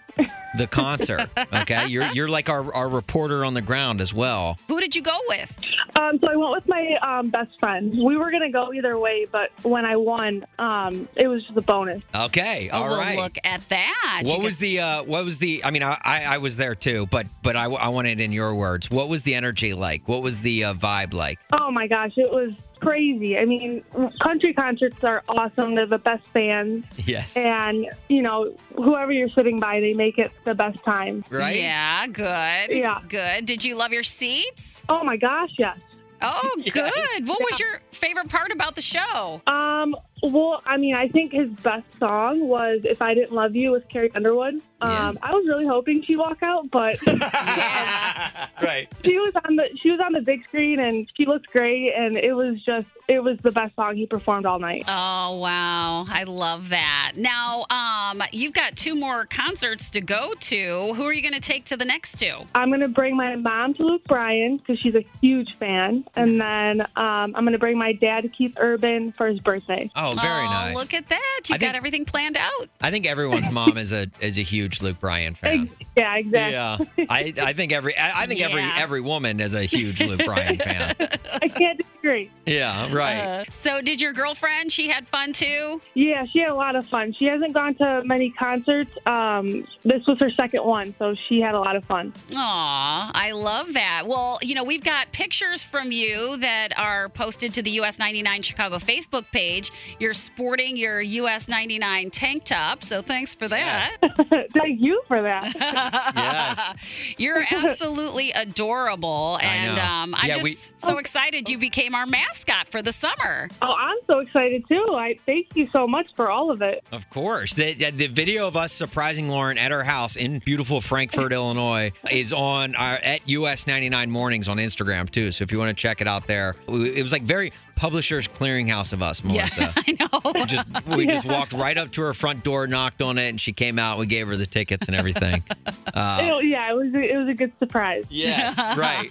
the 0.58 0.66
concert. 0.66 1.30
Okay, 1.52 1.88
you're 1.88 2.06
you're 2.14 2.30
like 2.30 2.48
our, 2.48 2.74
our 2.74 2.88
reporter 2.88 3.44
on 3.44 3.54
the 3.54 3.62
ground 3.62 4.00
as 4.00 4.14
well. 4.14 4.58
Who 4.68 4.80
did 4.80 4.96
you 4.96 5.02
go 5.02 5.18
with? 5.28 5.58
Um, 6.00 6.18
so 6.20 6.32
I 6.32 6.36
went 6.38 6.52
with 6.52 6.68
my 6.68 6.94
um, 7.02 7.30
best 7.30 7.60
friend. 7.60 7.92
We 8.02 8.16
were 8.16 8.32
gonna 8.32 8.50
go 8.52 8.72
either 8.74 8.98
way, 8.98 9.26
but 9.32 9.52
when 9.64 9.86
I 9.86 9.96
won, 9.98 10.46
um, 10.58 11.10
it 11.16 11.28
was 11.28 11.44
just 11.44 11.58
a 11.58 11.62
bonus. 11.62 12.02
Okay, 12.16 12.70
all 12.70 12.84
well, 12.88 12.98
right. 12.98 13.18
look 13.18 13.38
at 13.44 13.68
that. 13.70 14.22
What 14.24 14.38
You 14.38 14.44
was 14.44 14.56
could- 14.58 14.64
the 14.64 14.80
uh, 14.80 15.04
what 15.04 15.26
was 15.26 15.40
the 15.40 15.64
I 15.66 15.72
mean 15.72 15.84
I, 15.84 16.00
I 16.04 16.24
I 16.24 16.38
was 16.38 16.56
there 16.58 16.76
too 16.76 17.06
but 17.12 17.28
but 17.44 17.56
I, 17.56 17.66
I 17.66 17.90
want 17.90 18.08
it 18.08 18.20
in 18.20 18.32
your 18.32 18.54
words 18.56 18.90
what 18.90 19.10
was 19.10 19.24
the 19.24 19.36
energy 19.36 19.74
like 19.74 20.08
what 20.08 20.22
was 20.22 20.42
the 20.42 20.64
uh, 20.66 20.74
vibe 20.74 21.14
like 21.14 21.40
Oh 21.52 21.70
my 21.72 21.88
gosh, 21.88 22.14
it 22.18 22.32
was 22.32 22.54
crazy. 22.80 23.38
I 23.38 23.46
mean, 23.46 23.84
country 24.20 24.54
concerts 24.54 25.04
are 25.04 25.24
awesome. 25.28 25.76
They're 25.76 25.86
the 25.86 25.98
best 25.98 26.32
bands, 26.34 26.86
yes 27.06 27.36
and 27.36 27.88
you 28.08 28.22
know, 28.22 28.56
whoever 28.76 29.12
you're 29.12 29.30
sitting 29.30 29.60
by, 29.60 29.80
they 29.80 29.94
make 29.94 30.18
it 30.18 30.32
the 30.46 30.54
best 30.54 30.84
time. 30.84 31.24
right 31.30 31.56
Yeah, 31.56 32.08
good. 32.08 32.76
Yeah. 32.76 33.00
Good. 33.08 33.46
Did 33.46 33.64
you 33.64 33.76
love 33.76 33.92
your 33.94 34.04
seats? 34.04 34.82
Oh 34.90 35.04
my 35.04 35.18
gosh, 35.18 35.52
yes. 35.58 35.78
Oh, 36.22 36.62
good. 36.74 37.28
What 37.28 37.40
was 37.40 37.60
your 37.60 37.82
favorite 37.92 38.30
part 38.30 38.52
about 38.52 38.76
the 38.76 38.82
show? 38.82 39.42
Um, 39.48 39.96
well, 40.22 40.62
I 40.66 40.78
mean, 40.78 40.96
I 40.96 41.08
think 41.08 41.32
his 41.32 41.50
best 41.50 41.86
song 42.00 42.48
was 42.48 42.82
"If 42.84 43.02
I 43.02 43.14
Didn't 43.14 43.34
Love 43.34 43.56
You" 43.56 43.72
with 43.72 43.88
Carrie 43.90 44.12
Underwood. 44.14 44.62
Um, 44.82 45.20
I 45.22 45.34
was 45.34 45.46
really 45.46 45.68
hoping 45.68 46.02
she'd 46.04 46.16
walk 46.16 46.42
out, 46.42 46.72
but 46.72 47.06
right. 48.62 48.88
she 49.04 49.18
was 49.18 49.34
on 49.46 49.58
the 49.58 49.70
she 49.82 49.92
was 49.92 50.00
on 50.00 50.14
the 50.14 50.22
big 50.22 50.44
screen 50.46 50.80
and 50.80 51.10
she 51.16 51.26
looked 51.26 51.48
great, 51.48 51.94
and 51.94 52.18
it 52.18 52.34
was 52.34 52.62
just 52.64 52.88
it 53.10 53.24
was 53.24 53.38
the 53.42 53.52
best 53.52 53.76
song 53.76 53.96
he 53.96 54.06
performed 54.06 54.46
all 54.46 54.60
night. 54.60 54.84
Oh 54.88 55.40
wow, 55.40 56.06
I 56.08 56.24
love 56.26 56.70
that. 56.70 57.14
Now, 57.16 57.66
um, 57.72 58.22
you've 58.32 58.54
got 58.54 58.76
two 58.78 58.94
more 58.94 59.26
concerts 59.26 59.90
to 59.92 60.02
go 60.02 60.34
to. 60.40 60.94
Who 60.94 61.04
are 61.06 61.12
you 61.12 61.24
going 61.24 61.34
to 61.34 61.40
take 61.40 61.66
to 61.66 61.78
the 61.78 61.86
next 61.86 62.20
two? 62.20 62.36
I'm 62.54 62.70
gonna 62.70 62.88
bring 62.88 63.18
my 63.18 63.36
mom 63.36 63.74
to 63.74 63.84
Luke 63.84 64.04
Bryan 64.06 64.58
because 64.58 64.80
she's 64.80 64.94
a 64.94 65.04
huge 65.22 65.58
fan, 65.58 66.06
and 66.16 66.40
then 66.40 66.82
um, 66.82 67.34
I'm 67.36 67.44
gonna 67.44 67.58
bring 67.58 67.80
my 67.80 67.94
dad 67.94 68.22
to 68.22 68.30
Keith 68.30 68.54
Urban 68.58 69.12
for 69.12 69.28
his 69.28 69.40
birthday. 69.40 69.90
Oh, 69.96 70.12
very 70.12 70.46
oh, 70.46 70.52
nice. 70.52 70.76
Look 70.76 70.94
at 70.94 71.10
that! 71.10 71.42
You 71.50 71.56
I 71.56 71.58
got 71.58 71.68
think- 71.68 71.78
everything 71.78 72.06
planned 72.06 72.38
out. 72.38 72.70
I 72.80 72.92
think 72.92 73.08
everyone's 73.08 73.50
mom 73.50 73.78
is 73.78 73.92
a 73.92 74.08
is 74.22 74.38
a 74.38 74.44
huge 74.44 74.82
Luke 74.82 75.00
Bryan 75.00 75.34
fan. 75.34 75.72
Yeah, 75.98 76.16
exactly. 76.16 77.06
Yeah, 77.06 77.06
I, 77.10 77.34
I 77.42 77.54
think 77.54 77.72
every 77.72 77.98
I 77.98 78.22
I 78.22 78.26
think 78.28 78.42
every 78.42 78.62
every 78.62 79.02
woman 79.02 79.40
is 79.40 79.56
a 79.56 79.64
huge 79.64 80.02
Luke 80.02 80.24
Bryan 80.24 80.58
fan. 80.58 80.96
I 81.42 81.48
can't 81.48 81.82
disagree. 82.02 82.32
Yeah, 82.46 82.92
right. 82.94 83.18
Uh, 83.20 83.44
so, 83.50 83.82
did 83.82 84.02
your 84.02 84.14
girlfriend? 84.14 84.72
She 84.72 84.88
had 84.90 85.08
fun 85.08 85.34
too. 85.34 85.82
Yeah, 85.94 86.26
she 86.32 86.40
had 86.40 86.50
a 86.50 86.56
lot 86.56 86.76
of 86.76 86.86
fun. 86.88 87.14
She 87.14 87.26
hasn't 87.26 87.54
gone 87.54 87.76
to 87.76 88.02
many 88.06 88.32
concerts. 88.32 88.92
Um, 89.06 89.68
this 89.84 90.06
was 90.08 90.20
her 90.20 90.30
second 90.32 90.64
one, 90.64 90.96
so 90.98 91.14
she 91.14 91.40
had 91.42 91.54
a 91.56 91.60
lot 91.60 91.76
of 91.76 91.86
fun. 91.86 92.14
Aw, 92.36 93.12
I 93.14 93.32
love 93.32 93.74
that. 93.74 94.04
Well, 94.08 94.40
you 94.42 94.56
know, 94.56 94.64
we've 94.64 94.84
got 94.84 95.12
pictures 95.12 95.64
from 95.64 95.92
you 95.92 96.38
that 96.38 96.78
are 96.78 97.10
posted 97.10 97.54
to 97.56 97.62
the 97.62 97.72
US 97.82 98.00
99 98.00 98.42
Chicago 98.42 98.78
Facebook 98.78 99.26
page. 99.32 99.72
You're 100.00 100.14
sporting 100.14 100.78
your 100.78 101.02
US 101.02 101.48
99 101.48 102.10
tank 102.10 102.46
top, 102.46 102.84
so 102.84 103.02
thanks 103.02 103.36
for 103.36 103.48
that. 103.48 103.92
Thank 104.54 104.82
you 104.82 105.02
for 105.08 105.22
that. 105.22 105.54
yes. 105.56 106.74
You're 107.18 107.46
absolutely 107.50 108.32
adorable, 108.32 109.38
I 109.42 109.46
and 109.46 109.76
know. 109.76 109.82
um, 109.84 110.16
I'm 110.18 110.28
Yeah, 110.28 110.34
just 110.36 110.44
we- 110.44 110.58
so 110.88 110.98
excited 110.98 111.50
you 111.50 111.58
became 111.58 111.89
our 111.96 112.06
mascot 112.06 112.68
for 112.68 112.82
the 112.82 112.92
summer. 112.92 113.50
Oh, 113.62 113.74
I'm 113.78 113.98
so 114.10 114.20
excited 114.20 114.68
too. 114.68 114.86
I 114.92 115.16
thank 115.26 115.48
you 115.56 115.68
so 115.76 115.88
much 115.88 116.08
for 116.16 116.30
all 116.30 116.52
of 116.52 116.62
it. 116.62 116.84
Of 116.92 117.10
course. 117.10 117.54
The, 117.54 117.74
the 117.74 118.08
video 118.08 118.48
of 118.48 118.56
us 118.56 118.74
surprising 118.74 119.30
Lauren 119.30 119.58
at 119.58 119.72
her 119.72 119.84
house 119.84 120.16
in 120.16 120.40
beautiful 120.40 120.82
Frankfort, 120.82 121.34
Illinois 121.40 121.92
is 122.12 122.34
on 122.34 122.76
our 122.76 122.96
at 122.96 123.28
US 123.30 123.68
99 123.68 124.12
Mornings 124.12 124.48
on 124.48 124.58
Instagram 124.58 125.10
too. 125.10 125.32
So 125.32 125.44
if 125.44 125.52
you 125.52 125.60
want 125.60 125.70
to 125.70 125.82
check 125.82 126.02
it 126.02 126.08
out 126.08 126.28
there, 126.28 126.56
it 126.68 127.04
was 127.04 127.12
like 127.12 127.24
very 127.24 127.52
publishers 127.80 128.28
clearinghouse 128.28 128.92
of 128.92 129.02
us, 129.02 129.24
Melissa. 129.24 129.62
Yeah, 129.62 129.74
I 129.78 129.98
know. 130.02 130.32
We 130.36 130.46
just 130.46 130.68
we 130.88 131.08
just 131.08 131.26
walked 131.26 131.54
right 131.54 131.78
up 131.78 131.92
to 131.92 132.02
her 132.02 132.14
front 132.14 132.44
door, 132.44 132.68
knocked 132.68 133.02
on 133.02 133.18
it, 133.18 133.30
and 133.30 133.40
she 133.40 133.54
came 133.54 133.80
out. 133.80 133.98
We 133.98 134.06
gave 134.06 134.28
her 134.28 134.36
the 134.36 134.46
tickets 134.46 134.88
and 134.88 134.96
everything. 134.96 135.44
Uh, 135.94 136.20
It- 136.40 136.46
yeah, 136.46 136.70
it 136.70 136.76
was 136.76 136.94
a, 136.94 137.00
it 137.00 137.18
was 137.18 137.28
a 137.28 137.34
good 137.34 137.52
surprise. 137.60 138.06
Yes, 138.10 138.56
right. 138.78 139.08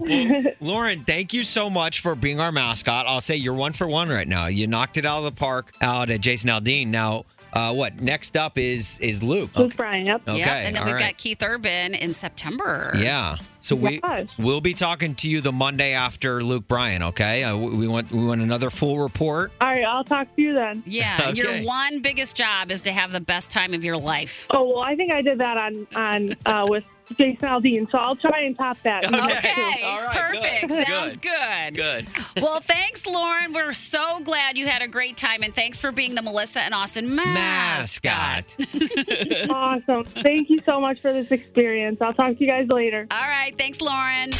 Well, 0.00 0.52
Lauren, 0.60 1.04
thank 1.04 1.32
you 1.32 1.42
so 1.44 1.70
much 1.70 2.00
for 2.00 2.14
being 2.14 2.40
our 2.40 2.50
mascot. 2.52 3.06
I'll 3.06 3.20
say 3.20 3.36
you're 3.36 3.54
one 3.54 3.72
for 3.72 3.86
one 3.86 4.08
right 4.08 4.26
now. 4.26 4.46
You 4.48 4.66
knocked 4.66 4.96
it 4.96 5.06
out 5.06 5.18
of 5.24 5.32
the 5.34 5.38
park 5.38 5.72
out 5.80 6.10
at 6.10 6.20
Jason 6.20 6.50
Aldean. 6.50 6.88
Now, 6.88 7.24
uh, 7.56 7.72
what 7.74 8.00
next 8.00 8.36
up 8.36 8.58
is 8.58 8.98
is 9.00 9.22
Luke. 9.22 9.50
Luke 9.56 9.76
Bryan. 9.76 10.06
Yep. 10.06 10.22
Okay, 10.28 10.38
Yep, 10.38 10.48
and 10.48 10.76
then 10.76 10.82
all 10.82 10.86
we've 10.86 10.94
right. 10.96 11.06
got 11.12 11.16
Keith 11.16 11.42
Urban 11.42 11.94
in 11.94 12.12
September. 12.14 12.92
Yeah. 12.96 13.38
So 13.60 13.74
we 13.74 14.00
Yes. 14.04 14.28
we'll 14.38 14.60
be 14.60 14.74
talking 14.74 15.14
to 15.16 15.28
you 15.28 15.40
the 15.40 15.50
Monday 15.50 15.92
after 15.92 16.40
Luke 16.42 16.68
Bryan. 16.68 17.02
Okay. 17.02 17.42
Uh, 17.42 17.56
we 17.56 17.76
we 17.78 17.88
want 17.88 18.12
we 18.12 18.24
want 18.24 18.40
another 18.40 18.70
full 18.70 18.98
report. 19.00 19.50
All 19.60 19.68
right, 19.68 19.84
I'll 19.84 20.04
talk 20.04 20.28
to 20.36 20.42
you 20.42 20.54
then. 20.54 20.82
Yeah, 20.86 21.30
your 21.34 21.62
one 21.64 22.00
biggest 22.00 22.36
job 22.36 22.70
is 22.70 22.82
to 22.82 22.92
have 22.92 23.10
the 23.10 23.20
best 23.20 23.50
time 23.50 23.74
of 23.74 23.82
your 23.82 23.96
life. 23.96 24.46
Oh 24.50 24.64
well, 24.68 24.80
I 24.80 24.94
think 24.94 25.10
I 25.10 25.22
did 25.22 25.38
that 25.38 25.56
on 25.56 25.86
on 25.96 26.36
uh, 26.46 26.66
with 26.68 26.84
Jason 27.14 27.48
Aldean, 27.48 27.90
so 27.90 27.98
I'll 27.98 28.16
try 28.16 28.40
and 28.40 28.56
top 28.56 28.78
that. 28.82 29.04
Okay, 29.36 29.82
All 29.84 30.02
right, 30.02 30.16
perfect. 30.16 30.68
Good. 30.68 30.86
Sounds 30.86 31.16
good. 31.16 31.74
Good. 31.74 32.06
Well, 32.42 32.60
thanks, 32.60 33.06
Lauren. 33.06 33.52
We're 33.52 33.72
so 33.72 34.20
glad 34.20 34.56
you 34.58 34.66
had 34.66 34.82
a 34.82 34.88
great 34.88 35.16
time, 35.16 35.42
and 35.42 35.54
thanks 35.54 35.78
for 35.80 35.92
being 35.92 36.14
the 36.14 36.22
Melissa 36.22 36.60
and 36.60 36.74
Austin 36.74 37.14
mascot. 37.14 38.56
Mascot. 38.58 39.50
Awesome. 39.50 40.04
Thank 40.04 40.50
you 40.50 40.60
so 40.66 40.80
much 40.80 41.00
for 41.00 41.12
this 41.12 41.30
experience. 41.30 41.98
I'll 42.00 42.12
talk 42.12 42.36
to 42.36 42.40
you 42.44 42.46
guys 42.46 42.68
later. 42.68 43.06
All 43.10 43.20
right, 43.20 43.56
thanks, 43.56 43.80
Lauren. 43.80 44.30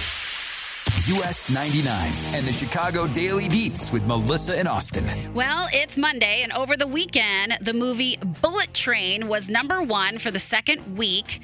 US 1.08 1.52
99 1.54 1.94
and 2.34 2.44
the 2.46 2.52
Chicago 2.52 3.06
Daily 3.06 3.48
Beats 3.48 3.92
with 3.92 4.06
Melissa 4.08 4.58
and 4.58 4.66
Austin. 4.66 5.32
Well, 5.34 5.68
it's 5.72 5.96
Monday, 5.96 6.42
and 6.42 6.52
over 6.52 6.76
the 6.76 6.86
weekend, 6.86 7.58
the 7.60 7.72
movie 7.72 8.18
Bullet 8.42 8.74
Train 8.74 9.28
was 9.28 9.48
number 9.48 9.82
one 9.82 10.18
for 10.18 10.30
the 10.30 10.38
second 10.40 10.96
week. 10.96 11.40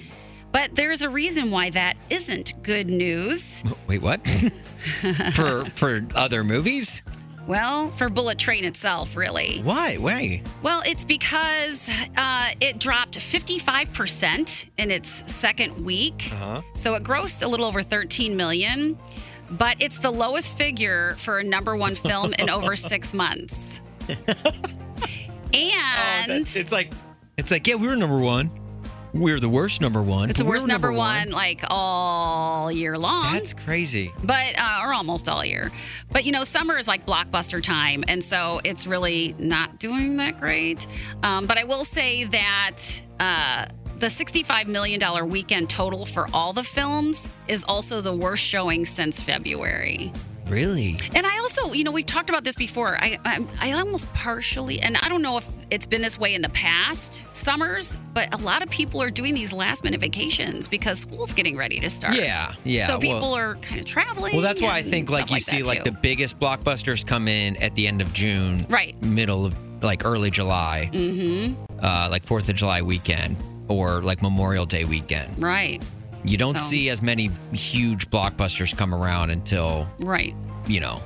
But 0.53 0.75
there's 0.75 1.03
a 1.03 1.09
reason 1.09 1.51
why 1.51 1.71
that 1.71 1.97
isn't 2.11 2.63
good 2.63 2.87
news. 2.87 3.63
Wait, 3.87 4.03
what? 4.03 4.27
for 5.35 5.65
for 5.65 6.07
other 6.15 6.45
movies? 6.45 7.03
Well, 7.47 7.91
for 7.93 8.09
Bullet 8.09 8.39
Train 8.39 8.65
itself, 8.65 9.17
really. 9.17 9.61
Why? 9.63 9.97
Why? 9.97 10.43
Well, 10.63 10.83
it's 10.87 11.05
because 11.05 11.89
uh, 12.17 12.51
it 12.61 12.79
dropped 12.79 13.19
55% 13.19 14.67
in 14.79 14.91
its 14.93 15.25
second 15.27 15.85
week. 15.85 16.31
Uh-huh. 16.33 16.63
So 16.77 16.95
it 16.95 17.03
grossed 17.03 17.43
a 17.43 17.49
little 17.49 17.67
over 17.67 17.83
13 17.83 18.37
million, 18.37 18.97
but 19.51 19.77
it's 19.83 19.99
the 19.99 20.13
lowest 20.13 20.57
figure 20.57 21.17
for 21.19 21.41
a 21.41 21.45
number 21.45 21.77
one 21.77 21.97
film 21.97 22.33
in 22.35 22.49
over 22.49 22.77
six 22.91 23.13
months. 23.13 23.81
And 25.53 26.43
it's 26.57 26.73
like 26.73 26.93
it's 27.37 27.51
like 27.51 27.67
yeah, 27.67 27.75
we 27.75 27.89
were 27.89 27.97
number 27.97 28.19
one. 28.19 28.51
We're 29.15 29.39
the 29.41 29.49
worst 29.49 29.81
number 29.81 30.03
one. 30.03 30.31
it's 30.31 30.39
the 30.39 30.45
worst 30.45 30.65
were 30.65 30.69
number 30.69 30.93
one, 30.93 31.31
like 31.31 31.63
all 31.69 32.73
year 32.73 32.97
long. 32.97 33.35
That's 33.35 33.53
crazy. 33.53 34.13
but 34.25 34.59
uh, 34.59 34.81
or 34.83 34.95
almost 34.95 35.29
all 35.29 35.45
year. 35.45 35.71
But 36.11 36.25
you 36.25 36.33
know, 36.33 36.45
summer 36.45 36.79
is 36.79 36.89
like 36.89 37.05
blockbuster 37.05 37.63
time, 37.63 38.05
and 38.09 38.25
so 38.25 38.61
it's 38.65 38.87
really 38.87 39.35
not 39.39 39.79
doing 39.79 40.17
that 40.17 40.41
great. 40.41 40.87
Um, 41.23 41.47
but 41.47 41.59
I 41.59 41.65
will 41.65 41.85
say 41.85 42.25
that 42.25 43.03
uh, 43.21 43.67
the 43.99 44.07
$65 44.07 44.67
million 44.67 45.29
weekend 45.29 45.69
total 45.71 46.07
for 46.07 46.27
all 46.33 46.53
the 46.53 46.65
films 46.65 47.29
is 47.49 47.65
also 47.65 48.01
the 48.01 48.15
worst 48.15 48.43
showing 48.43 48.85
since 48.87 49.23
February. 49.23 50.13
Really? 50.49 50.99
And 51.15 51.27
I 51.27 51.39
also, 51.39 51.73
you 51.73 51.85
know, 51.85 51.93
we've 51.93 52.07
talked 52.07 52.29
about 52.29 52.45
this 52.45 52.55
before. 52.57 52.97
I, 53.03 53.19
I, 53.25 53.47
I 53.61 53.73
almost 53.73 54.13
partially, 54.15 54.81
and 54.81 54.97
I 54.99 55.09
don't 55.09 55.23
know 55.23 55.39
if 55.39 55.47
it's 55.71 55.87
been 55.87 56.03
this 56.03 56.19
way 56.19 56.35
in 56.35 56.43
the 56.43 56.49
past 56.51 57.25
summers, 57.33 57.97
but 58.13 58.33
a 58.35 58.37
lot 58.39 58.63
of 58.63 58.69
people 58.69 59.01
are 59.03 59.11
doing 59.11 59.35
these 59.35 59.53
last 59.53 59.83
minute 59.85 60.01
vacations 60.01 60.69
because 60.69 61.01
school's 61.01 61.33
getting 61.33 61.57
ready 61.57 61.81
to 61.81 61.89
start. 61.89 62.17
Yeah, 62.17 62.55
yeah. 62.65 62.87
So 62.87 62.93
well- 62.95 63.01
people 63.01 63.35
are 63.35 63.55
kind 63.57 63.81
of 63.81 63.87
traveling. 63.87 64.33
Well, 64.35 64.43
that's 64.43 64.61
why 64.61 64.77
I 64.77 64.83
think 64.83 65.11
like 65.11 65.31
you 65.31 65.41
see 65.41 65.63
like 65.63 65.85
too. 65.85 65.91
the 65.91 65.97
biggest 65.97 66.39
blockbusters 66.39 67.07
come 67.07 67.29
in 67.29 67.57
at 67.57 67.75
the 67.75 67.87
end 67.87 68.01
of 68.03 68.13
June, 68.13 68.67
Right. 68.69 69.01
Middle 69.03 69.47
of 69.47 69.57
like 69.83 70.05
early 70.05 70.31
July, 70.31 70.91
Mm-hmm. 70.93 71.55
uh, 71.85 72.09
like 72.11 72.25
Fourth 72.25 72.49
of 72.49 72.55
July 72.57 72.83
weekend 72.83 73.37
or 73.69 74.01
like 74.03 74.23
Memorial 74.23 74.67
Day 74.67 74.85
weekend. 74.85 75.43
Right. 75.43 75.83
You 76.25 76.37
don't 76.39 76.57
So- 76.59 76.65
see 76.65 76.89
as 76.91 77.03
many 77.03 77.31
huge 77.53 78.09
blockbusters 78.11 78.77
come 78.77 78.95
around 78.95 79.31
until 79.31 79.89
Right. 80.01 80.35
you 80.67 80.81
know. 80.81 81.03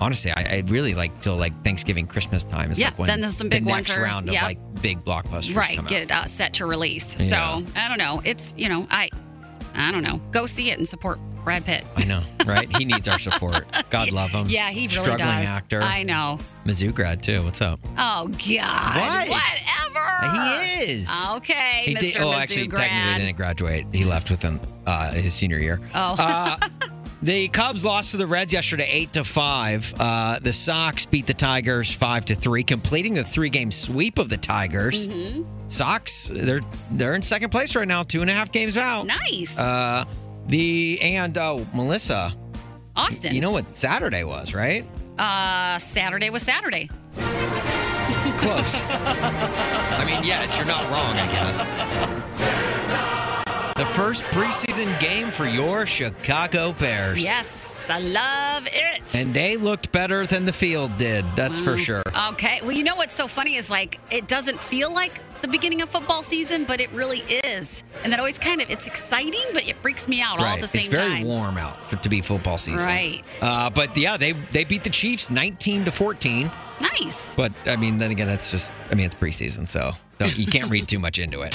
Honestly, 0.00 0.30
I, 0.32 0.42
I 0.56 0.62
really 0.66 0.94
like 0.94 1.20
till 1.20 1.36
like 1.36 1.52
Thanksgiving, 1.62 2.06
Christmas 2.06 2.42
time. 2.44 2.72
Is 2.72 2.78
Yeah, 2.80 2.88
like 2.88 2.98
when 2.98 3.06
then 3.08 3.20
there's 3.20 3.36
some 3.36 3.48
big 3.48 3.64
the 3.64 3.70
ones 3.70 3.88
next 3.88 3.98
are- 3.98 4.02
round 4.02 4.28
of 4.28 4.34
yeah. 4.34 4.44
like 4.44 4.58
big 4.82 5.04
blockbusters 5.04 5.54
Right. 5.54 5.76
come 5.76 5.86
out. 5.86 5.90
Get 5.90 6.10
uh, 6.10 6.24
set 6.26 6.54
to 6.54 6.66
release. 6.66 7.14
Yeah. 7.18 7.60
So 7.60 7.66
I 7.76 7.88
don't 7.88 7.98
know. 7.98 8.20
It's 8.24 8.52
you 8.56 8.68
know 8.68 8.86
I, 8.90 9.08
I 9.74 9.92
don't 9.92 10.02
know. 10.02 10.20
Go 10.32 10.46
see 10.46 10.70
it 10.70 10.78
and 10.78 10.88
support 10.88 11.18
Brad 11.44 11.64
Pitt. 11.64 11.84
I 11.96 12.04
know, 12.04 12.22
right? 12.46 12.74
He 12.76 12.84
needs 12.84 13.08
our 13.08 13.18
support. 13.18 13.64
God 13.90 14.10
love 14.12 14.30
him. 14.30 14.46
Yeah, 14.48 14.70
he 14.70 14.82
really 14.82 14.88
Struggling 14.90 15.18
does. 15.18 15.48
actor. 15.48 15.82
I 15.82 16.02
know. 16.04 16.38
Mizzou 16.64 16.94
grad 16.94 17.22
too. 17.22 17.42
What's 17.44 17.60
up? 17.60 17.80
Oh 17.98 18.28
God. 18.28 18.96
What? 18.96 19.28
Whatever. 19.28 20.36
He 20.36 20.82
is. 20.92 21.10
Okay, 21.32 21.82
He 21.86 21.94
Mr. 21.94 22.00
did. 22.00 22.16
Oh, 22.18 22.26
Mizzou 22.30 22.34
actually, 22.36 22.66
grad. 22.68 22.88
technically 22.90 23.24
didn't 23.24 23.36
graduate. 23.36 23.86
He 23.92 24.04
left 24.04 24.30
within 24.30 24.60
uh, 24.86 25.12
his 25.12 25.34
senior 25.34 25.58
year. 25.58 25.80
Oh. 25.94 26.14
Uh, 26.18 26.56
the 27.22 27.48
Cubs 27.48 27.84
lost 27.84 28.12
to 28.12 28.16
the 28.18 28.26
Reds 28.26 28.52
yesterday, 28.52 28.88
eight 28.90 29.12
to 29.14 29.24
five. 29.24 29.92
Uh, 29.98 30.38
the 30.40 30.52
Sox 30.52 31.04
beat 31.06 31.26
the 31.26 31.34
Tigers 31.34 31.92
five 31.92 32.24
to 32.26 32.34
three, 32.36 32.62
completing 32.62 33.14
the 33.14 33.24
three-game 33.24 33.70
sweep 33.72 34.18
of 34.18 34.28
the 34.28 34.36
Tigers. 34.36 35.08
Mm-hmm. 35.08 35.42
Sox, 35.68 36.30
they're 36.32 36.60
they're 36.92 37.14
in 37.14 37.22
second 37.22 37.50
place 37.50 37.74
right 37.74 37.88
now, 37.88 38.02
two 38.02 38.20
and 38.20 38.30
a 38.30 38.34
half 38.34 38.52
games 38.52 38.76
out. 38.76 39.06
Nice. 39.06 39.56
Uh, 39.58 40.04
the 40.46 41.00
and 41.00 41.36
oh, 41.38 41.66
Melissa, 41.74 42.34
Austin. 42.96 43.34
you 43.34 43.40
know 43.40 43.50
what 43.50 43.76
Saturday 43.76 44.24
was, 44.24 44.54
right? 44.54 44.86
Uh, 45.18 45.78
Saturday 45.78 46.30
was 46.30 46.42
Saturday. 46.42 46.88
Close. 48.38 48.80
I 48.90 50.04
mean, 50.06 50.24
yes, 50.24 50.56
you're 50.56 50.66
not 50.66 50.82
wrong, 50.90 51.16
I 51.16 51.30
guess. 51.30 51.68
the 53.76 53.86
first 53.86 54.22
preseason 54.24 54.98
game 55.00 55.30
for 55.30 55.46
your 55.46 55.86
Chicago 55.86 56.72
Bears. 56.72 57.22
Yes, 57.22 57.88
I 57.88 58.00
love 58.00 58.66
it. 58.66 59.14
And 59.14 59.32
they 59.34 59.56
looked 59.56 59.92
better 59.92 60.26
than 60.26 60.44
the 60.44 60.52
field 60.52 60.96
did. 60.98 61.24
That's 61.36 61.60
for 61.60 61.76
sure. 61.76 62.02
Okay. 62.30 62.60
Well, 62.62 62.72
you 62.72 62.82
know 62.84 62.96
what's 62.96 63.14
so 63.14 63.28
funny 63.28 63.56
is 63.56 63.70
like 63.70 64.00
it 64.10 64.26
doesn't 64.26 64.58
feel 64.58 64.92
like 64.92 65.20
the 65.42 65.48
beginning 65.48 65.82
of 65.82 65.90
football 65.90 66.22
season, 66.22 66.64
but 66.64 66.80
it 66.80 66.90
really 66.92 67.20
is. 67.20 67.82
And 68.02 68.12
that 68.12 68.18
always 68.18 68.38
kind 68.38 68.62
of 68.62 68.70
it's 68.70 68.86
exciting, 68.86 69.42
but 69.52 69.68
it 69.68 69.76
freaks 69.76 70.08
me 70.08 70.22
out 70.22 70.38
all 70.38 70.46
at 70.46 70.60
the 70.60 70.68
same 70.68 70.82
time. 70.82 70.90
it's 70.90 70.94
very 70.94 71.10
time. 71.10 71.24
warm 71.24 71.58
out 71.58 71.84
for, 71.90 71.96
to 71.96 72.08
be 72.08 72.20
football 72.20 72.56
season. 72.56 72.86
Right. 72.86 73.24
Uh, 73.40 73.68
but 73.70 73.96
yeah, 73.96 74.16
they 74.16 74.32
they 74.32 74.64
beat 74.64 74.84
the 74.84 74.90
Chiefs 74.90 75.30
19 75.30 75.84
to 75.84 75.92
14. 75.92 76.50
Nice. 76.80 77.34
But 77.34 77.52
I 77.66 77.76
mean, 77.76 77.98
then 77.98 78.10
again, 78.10 78.26
that's 78.26 78.50
just 78.50 78.72
I 78.90 78.94
mean, 78.94 79.06
it's 79.06 79.14
preseason, 79.14 79.68
so 79.68 79.92
don't, 80.18 80.36
you 80.36 80.46
can't 80.46 80.70
read 80.70 80.88
too 80.88 80.98
much 80.98 81.18
into 81.18 81.42
it. 81.42 81.54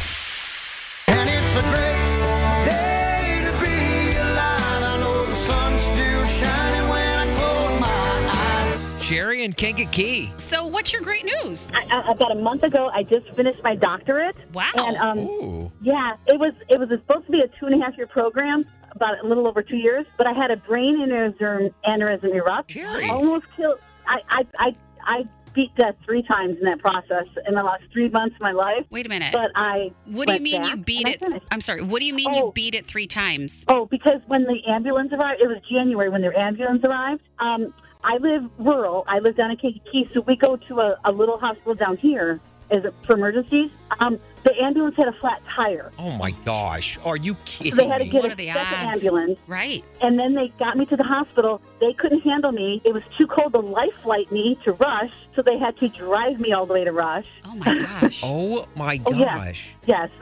Sherry 9.07 9.45
and 9.45 9.55
Kankakee. 9.55 10.29
So, 10.37 10.67
what's 10.67 10.91
your 10.91 11.01
great 11.01 11.23
news? 11.23 11.71
I, 11.73 11.85
I, 11.85 12.11
about 12.11 12.33
a 12.33 12.35
month 12.35 12.63
ago, 12.63 12.91
I 12.93 13.03
just 13.03 13.25
finished 13.37 13.63
my 13.63 13.73
doctorate. 13.73 14.35
Wow. 14.51 14.69
And 14.75 14.97
um, 14.97 15.17
Ooh. 15.19 15.71
yeah, 15.81 16.17
it 16.27 16.37
was 16.37 16.51
it 16.67 16.77
was 16.77 16.89
supposed 16.89 17.25
to 17.27 17.31
be 17.31 17.39
a 17.39 17.47
two 17.47 17.67
and 17.67 17.81
a 17.81 17.85
half 17.85 17.95
year 17.95 18.05
program, 18.05 18.65
about 18.91 19.23
a 19.23 19.25
little 19.25 19.47
over 19.47 19.63
two 19.63 19.77
years. 19.77 20.05
But 20.17 20.27
I 20.27 20.33
had 20.33 20.51
a 20.51 20.57
brain 20.57 20.99
aneurysm, 20.99 21.73
aneurysm 21.85 22.35
erupt. 22.35 22.71
Sherry. 22.71 23.09
Almost 23.09 23.45
killed. 23.55 23.79
I 24.05 24.19
I 24.29 24.45
I, 24.59 24.75
I 25.05 25.25
beat 25.53 25.73
death 25.75 25.95
three 26.03 26.21
times 26.23 26.57
in 26.57 26.65
that 26.65 26.79
process 26.79 27.27
in 27.47 27.55
the 27.55 27.63
last 27.63 27.83
three 27.93 28.09
months 28.09 28.35
of 28.35 28.41
my 28.41 28.51
life. 28.51 28.85
Wait 28.91 29.05
a 29.05 29.09
minute. 29.09 29.31
But 29.31 29.51
I. 29.55 29.89
what 30.03 30.27
do 30.27 30.33
you 30.33 30.41
mean 30.41 30.65
you 30.65 30.75
beat 30.75 31.07
it? 31.07 31.23
I'm 31.49 31.61
sorry. 31.61 31.81
What 31.81 31.99
do 31.99 32.05
you 32.05 32.13
mean 32.13 32.27
Oh. 32.31 32.47
you 32.47 32.51
beat 32.53 32.75
it 32.75 32.85
three 32.85 33.07
times? 33.07 33.63
Oh, 33.69 33.85
because 33.85 34.19
when 34.27 34.43
the 34.43 34.59
ambulance 34.67 35.13
arrived, 35.13 35.41
it 35.41 35.47
was 35.47 35.59
January 35.71 36.09
when 36.09 36.23
the 36.23 36.37
ambulance 36.37 36.83
arrived. 36.83 37.21
Um, 37.39 37.73
I 38.07 38.17
live 38.17 38.49
rural. 38.57 39.03
I 39.05 39.19
live 39.19 39.35
down 39.35 39.51
in 39.51 39.57
Kankakee, 39.57 40.09
so 40.13 40.21
we 40.21 40.37
go 40.37 40.55
to 40.55 40.79
a, 40.79 40.97
a 41.03 41.11
little 41.11 41.37
hospital 41.37 41.75
down 41.75 41.97
here 41.97 42.39
as 42.71 42.85
a, 42.85 42.93
for 43.05 43.15
emergencies. 43.15 43.69
Um, 43.99 44.17
the 44.43 44.57
ambulance 44.63 44.95
had 44.95 45.09
a 45.09 45.11
flat 45.11 45.41
tire. 45.45 45.91
Oh 45.99 46.11
my 46.11 46.31
gosh. 46.45 46.97
Are 47.03 47.17
you 47.17 47.35
kidding? 47.43 47.73
So 47.73 47.83
kidding 47.83 47.89
they 47.89 47.91
had 47.91 47.97
to 47.97 48.03
me? 48.05 48.09
get 48.11 48.23
What 48.23 48.31
a 48.31 48.35
the 48.35 48.47
second 48.47 48.61
odds? 48.87 48.93
ambulance. 49.03 49.39
Right. 49.45 49.83
And 49.99 50.17
then 50.17 50.35
they 50.35 50.47
got 50.57 50.77
me 50.77 50.85
to 50.85 50.95
the 50.95 51.03
hospital. 51.03 51.61
They 51.81 51.91
couldn't 51.91 52.21
handle 52.21 52.53
me. 52.53 52.81
It 52.85 52.93
was 52.93 53.03
too 53.17 53.27
cold 53.27 53.51
to 53.51 53.59
life 53.59 53.93
flight 54.03 54.31
me 54.31 54.57
to 54.63 54.71
Rush, 54.71 55.11
so 55.35 55.41
they 55.41 55.57
had 55.59 55.75
to 55.79 55.89
drive 55.89 56.39
me 56.39 56.53
all 56.53 56.65
the 56.65 56.75
way 56.75 56.85
to 56.85 56.93
Rush. 56.93 57.27
Oh 57.43 57.55
my 57.55 57.75
gosh. 57.75 58.21
Oh 58.23 58.65
my 58.77 59.01
Oh, 59.05 59.13
yeah. 59.13 59.37
gosh. 59.37 59.67
Yes. 59.85 60.09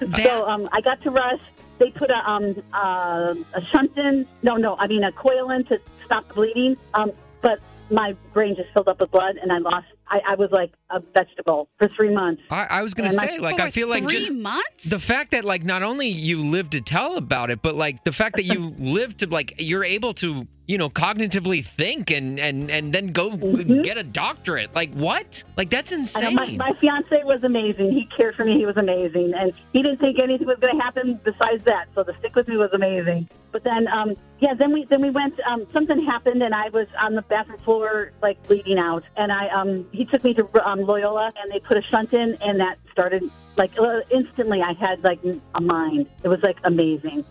That- 0.00 0.24
so 0.24 0.46
um, 0.48 0.66
I 0.72 0.80
got 0.80 1.02
to 1.02 1.10
Rush. 1.10 1.40
They 1.80 1.90
put 1.90 2.10
a 2.10 2.30
um, 2.30 2.54
uh, 2.72 3.34
a 3.54 3.64
shunt 3.72 3.96
in. 3.98 4.26
No, 4.42 4.54
no, 4.56 4.76
I 4.76 4.86
mean 4.86 5.02
a 5.02 5.10
coil 5.10 5.50
in 5.50 5.64
to 5.64 5.80
stop 6.04 6.28
the 6.28 6.34
bleeding. 6.34 6.76
Um, 6.94 7.10
but 7.42 7.58
my 7.90 8.14
brain 8.32 8.54
just 8.54 8.68
filled 8.72 8.86
up 8.86 9.00
with 9.00 9.10
blood, 9.10 9.36
and 9.42 9.50
I 9.52 9.58
lost. 9.58 9.86
I, 10.06 10.20
I 10.30 10.34
was 10.34 10.50
like 10.50 10.72
a 10.90 11.00
vegetable 11.00 11.68
for 11.78 11.88
three 11.88 12.12
months. 12.12 12.42
I, 12.50 12.66
I 12.68 12.82
was 12.82 12.94
gonna 12.94 13.08
And 13.08 13.16
my- 13.16 13.26
say, 13.28 13.38
like, 13.38 13.60
I 13.60 13.70
feel 13.70 13.88
like 13.88 14.02
three 14.04 14.12
just 14.18 14.32
months. 14.32 14.84
the 14.84 14.98
fact 14.98 15.30
that 15.30 15.44
like 15.44 15.64
not 15.64 15.82
only 15.82 16.08
you 16.08 16.42
live 16.44 16.70
to 16.70 16.80
tell 16.80 17.16
about 17.16 17.50
it, 17.50 17.62
but 17.62 17.74
like 17.76 18.04
the 18.04 18.12
fact 18.12 18.36
that 18.36 18.44
you 18.44 18.70
live 18.78 19.16
to 19.18 19.26
like 19.28 19.54
you're 19.58 19.84
able 19.84 20.12
to 20.14 20.46
you 20.70 20.78
know 20.78 20.88
cognitively 20.88 21.66
think 21.66 22.12
and 22.12 22.38
and 22.38 22.70
and 22.70 22.92
then 22.92 23.08
go 23.08 23.36
get 23.82 23.98
a 23.98 24.04
doctorate. 24.04 24.72
Like 24.72 24.94
what? 24.94 25.42
Like 25.56 25.68
that's 25.68 25.90
insane. 25.90 26.36
my, 26.36 26.46
my 26.46 26.72
fiance 26.74 27.24
was 27.24 27.42
amazing. 27.42 27.90
He 27.90 28.06
cared 28.16 28.36
for 28.36 28.44
me. 28.44 28.56
He 28.56 28.66
was 28.66 28.76
amazing, 28.76 29.34
and 29.34 29.52
he 29.72 29.82
didn't 29.82 29.98
think 29.98 30.20
anything 30.20 30.46
was 30.46 30.58
going 30.60 30.76
to 30.76 30.80
happen 30.80 31.18
besides 31.24 31.64
that. 31.64 31.86
So 31.96 32.04
the 32.04 32.14
stick 32.20 32.36
with 32.36 32.46
me 32.46 32.56
was 32.56 32.70
amazing. 32.72 33.28
But 33.50 33.64
then, 33.64 33.88
um, 33.88 34.14
yeah, 34.38 34.54
then 34.54 34.72
we 34.72 34.84
then 34.84 35.02
we 35.02 35.10
went. 35.10 35.40
Um, 35.40 35.66
something 35.72 36.04
happened, 36.06 36.40
and 36.40 36.54
I 36.54 36.68
was 36.68 36.86
on 37.00 37.16
the 37.16 37.22
bathroom 37.22 37.58
floor, 37.58 38.12
like 38.22 38.40
bleeding 38.46 38.78
out. 38.78 39.02
And 39.16 39.32
I, 39.32 39.48
um, 39.48 39.84
he 39.90 40.04
took 40.04 40.22
me 40.22 40.34
to 40.34 40.68
um, 40.68 40.82
Loyola, 40.82 41.32
and 41.42 41.50
they 41.50 41.58
put 41.58 41.78
a 41.78 41.82
shunt 41.82 42.12
in, 42.12 42.38
and 42.40 42.60
that 42.60 42.78
started 42.92 43.30
like 43.56 43.78
uh, 43.78 44.00
instantly. 44.10 44.62
I 44.62 44.72
had 44.72 45.02
like 45.04 45.20
a 45.54 45.60
mind. 45.60 46.06
It 46.22 46.28
was 46.28 46.40
like 46.42 46.58
amazing. 46.64 47.24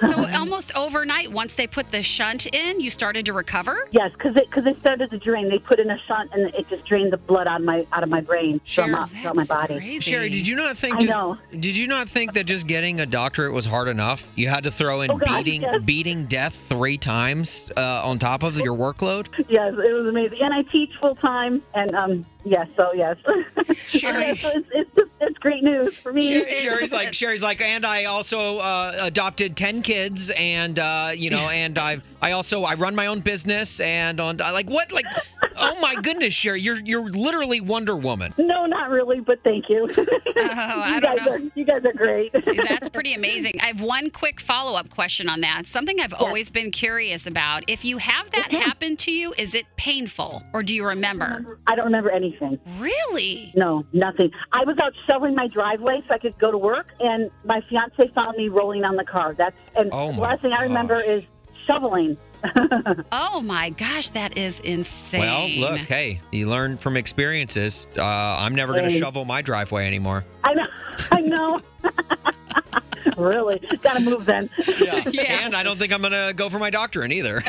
so 0.00 0.26
almost 0.32 0.74
overnight, 0.74 1.30
once 1.30 1.52
they 1.52 1.66
put 1.66 1.90
the 1.90 2.02
shunt 2.02 2.46
in, 2.46 2.80
you 2.80 2.88
started 2.88 3.26
to 3.26 3.34
recover. 3.34 3.86
Yes, 3.90 4.10
because 4.14 4.34
it 4.34 4.48
because 4.48 4.64
it 4.64 4.80
started 4.80 5.10
to 5.10 5.18
drain. 5.18 5.50
They 5.50 5.58
put 5.58 5.78
in 5.78 5.90
a 5.90 5.98
shunt, 6.06 6.30
and 6.32 6.46
it 6.54 6.66
just 6.70 6.86
drained 6.86 7.12
the 7.12 7.18
blood 7.18 7.46
out 7.46 7.60
of 7.60 7.66
my 7.66 7.86
out 7.92 8.02
of 8.02 8.08
my 8.08 8.22
brain 8.22 8.60
from 8.60 8.64
Sure. 8.64 8.96
out, 8.96 9.10
throughout 9.10 9.36
my 9.36 9.44
body. 9.44 9.76
Crazy. 9.76 10.10
Sherry, 10.10 10.30
did 10.30 10.48
you 10.48 10.56
not 10.56 10.78
think 10.78 10.96
I 11.02 11.04
know. 11.04 11.36
did 11.50 11.76
you 11.76 11.86
not 11.86 12.08
think 12.08 12.32
that 12.32 12.44
just 12.44 12.66
getting 12.66 13.00
a 13.00 13.06
doctorate 13.06 13.52
was 13.52 13.66
hard 13.66 13.88
enough? 13.88 14.32
You 14.36 14.48
had 14.48 14.64
to 14.64 14.70
throw 14.70 15.02
in 15.02 15.10
Oh, 15.10 15.18
God, 15.18 15.44
beating 15.44 15.60
yes. 15.60 15.82
beating 15.82 16.24
death 16.24 16.54
three 16.54 16.96
times 16.96 17.70
uh, 17.76 18.00
on 18.04 18.18
top 18.18 18.42
of 18.42 18.56
your 18.58 18.74
workload? 18.74 19.26
Yes, 19.50 19.72
it 19.74 19.92
was 19.92 20.06
amazing, 20.06 20.40
and 20.42 20.52
I 20.54 20.62
teach 20.62 20.94
full 20.96 21.14
time, 21.14 21.62
and 21.74 21.94
um, 21.94 22.26
yes, 22.44 22.68
so 22.76 22.92
yes, 22.92 23.16
Sherry. 23.86 24.36
so 24.38 24.50
it's, 24.54 24.68
it's 24.72 25.10
it's 25.20 25.38
great 25.38 25.62
news 25.62 25.96
for 25.96 26.12
me. 26.12 26.28
Sherry- 26.28 26.52
Sherry's 26.62 26.92
like 26.92 27.14
Sherry's 27.14 27.42
like, 27.42 27.60
and 27.60 27.84
I 27.84 28.04
also 28.04 28.58
uh, 28.58 28.92
adopted 29.02 29.56
ten 29.56 29.82
kids, 29.82 30.30
and 30.36 30.78
uh, 30.78 31.12
you 31.14 31.30
know, 31.30 31.48
and 31.48 31.78
I've 31.78 32.02
I 32.22 32.32
also 32.32 32.64
I 32.64 32.74
run 32.74 32.94
my 32.94 33.06
own 33.06 33.20
business, 33.20 33.80
and 33.80 34.20
on 34.20 34.36
like 34.38 34.68
what 34.68 34.92
like, 34.92 35.06
oh 35.56 35.78
my 35.80 35.94
goodness, 35.96 36.34
Sherry, 36.34 36.60
you're 36.60 36.80
you're 36.80 37.08
literally 37.10 37.60
Wonder 37.60 37.96
Woman. 37.96 38.32
No, 38.38 38.66
not 38.66 38.90
really, 38.90 39.20
but 39.20 39.42
thank 39.44 39.68
you. 39.68 39.88
Oh, 40.40 40.80
I 40.80 40.94
you 40.96 41.00
don't 41.00 41.16
guys 41.16 41.26
know. 41.26 41.32
are 41.32 41.38
you 41.54 41.64
guys 41.64 41.84
are 41.84 41.92
great. 41.92 42.32
That's 42.32 42.88
pretty 42.88 43.12
amazing. 43.14 43.54
I 43.60 43.66
have 43.66 43.80
one 43.80 44.10
quick 44.10 44.40
follow 44.40 44.78
up 44.78 44.88
question 44.90 45.28
on 45.28 45.40
that. 45.40 45.66
Something 45.66 46.00
I've 46.00 46.14
always 46.14 46.48
been 46.50 46.70
curious 46.70 47.26
about. 47.26 47.64
If 47.68 47.84
you 47.84 47.98
have 47.98 48.30
that 48.30 48.52
happen 48.52 48.96
to 48.98 49.10
you, 49.10 49.34
is 49.36 49.54
it 49.54 49.66
painful 49.76 50.42
or 50.52 50.62
do 50.62 50.72
you 50.74 50.86
remember? 50.86 51.58
I 51.66 51.74
don't 51.74 51.86
remember 51.86 52.10
anything. 52.28 52.58
Really? 52.78 53.52
No, 53.56 53.84
nothing. 53.92 54.30
I 54.52 54.64
was 54.64 54.76
out 54.78 54.92
shoveling 55.06 55.34
my 55.34 55.46
driveway 55.46 56.02
so 56.08 56.14
I 56.14 56.18
could 56.18 56.38
go 56.38 56.50
to 56.50 56.58
work, 56.58 56.88
and 57.00 57.30
my 57.44 57.60
fiance 57.68 58.08
found 58.14 58.36
me 58.36 58.48
rolling 58.48 58.84
on 58.84 58.96
the 58.96 59.04
car. 59.04 59.34
That's 59.34 59.60
and 59.76 59.90
Oh, 59.92 60.12
the 60.12 60.20
last 60.20 60.42
thing 60.42 60.52
I 60.52 60.62
remember 60.62 60.96
gosh. 60.96 61.06
is 61.08 61.22
shoveling. 61.66 62.16
Oh 63.10 63.40
my 63.40 63.70
gosh, 63.70 64.10
that 64.10 64.38
is 64.38 64.60
insane. 64.60 65.20
Well, 65.20 65.48
look, 65.72 65.80
hey, 65.80 66.20
you 66.30 66.48
learn 66.48 66.76
from 66.76 66.96
experiences. 66.96 67.86
Uh, 67.96 68.02
I'm 68.04 68.54
never 68.54 68.72
going 68.74 68.84
to 68.84 68.90
Hey. 68.90 69.00
shovel 69.00 69.24
my 69.24 69.42
driveway 69.42 69.86
anymore. 69.88 70.24
I 70.44 70.54
know. 70.54 70.66
I 71.12 71.20
know. 71.22 71.60
really, 73.16 73.60
gotta 73.82 74.00
move 74.00 74.24
then. 74.26 74.48
Yeah. 74.78 75.02
Yeah. 75.10 75.44
And 75.46 75.54
I 75.56 75.62
don't 75.64 75.78
think 75.78 75.92
I'm 75.92 76.00
going 76.00 76.12
to 76.12 76.32
go 76.34 76.48
for 76.48 76.58
my 76.60 76.70
doctorate 76.70 77.10
either. 77.12 77.42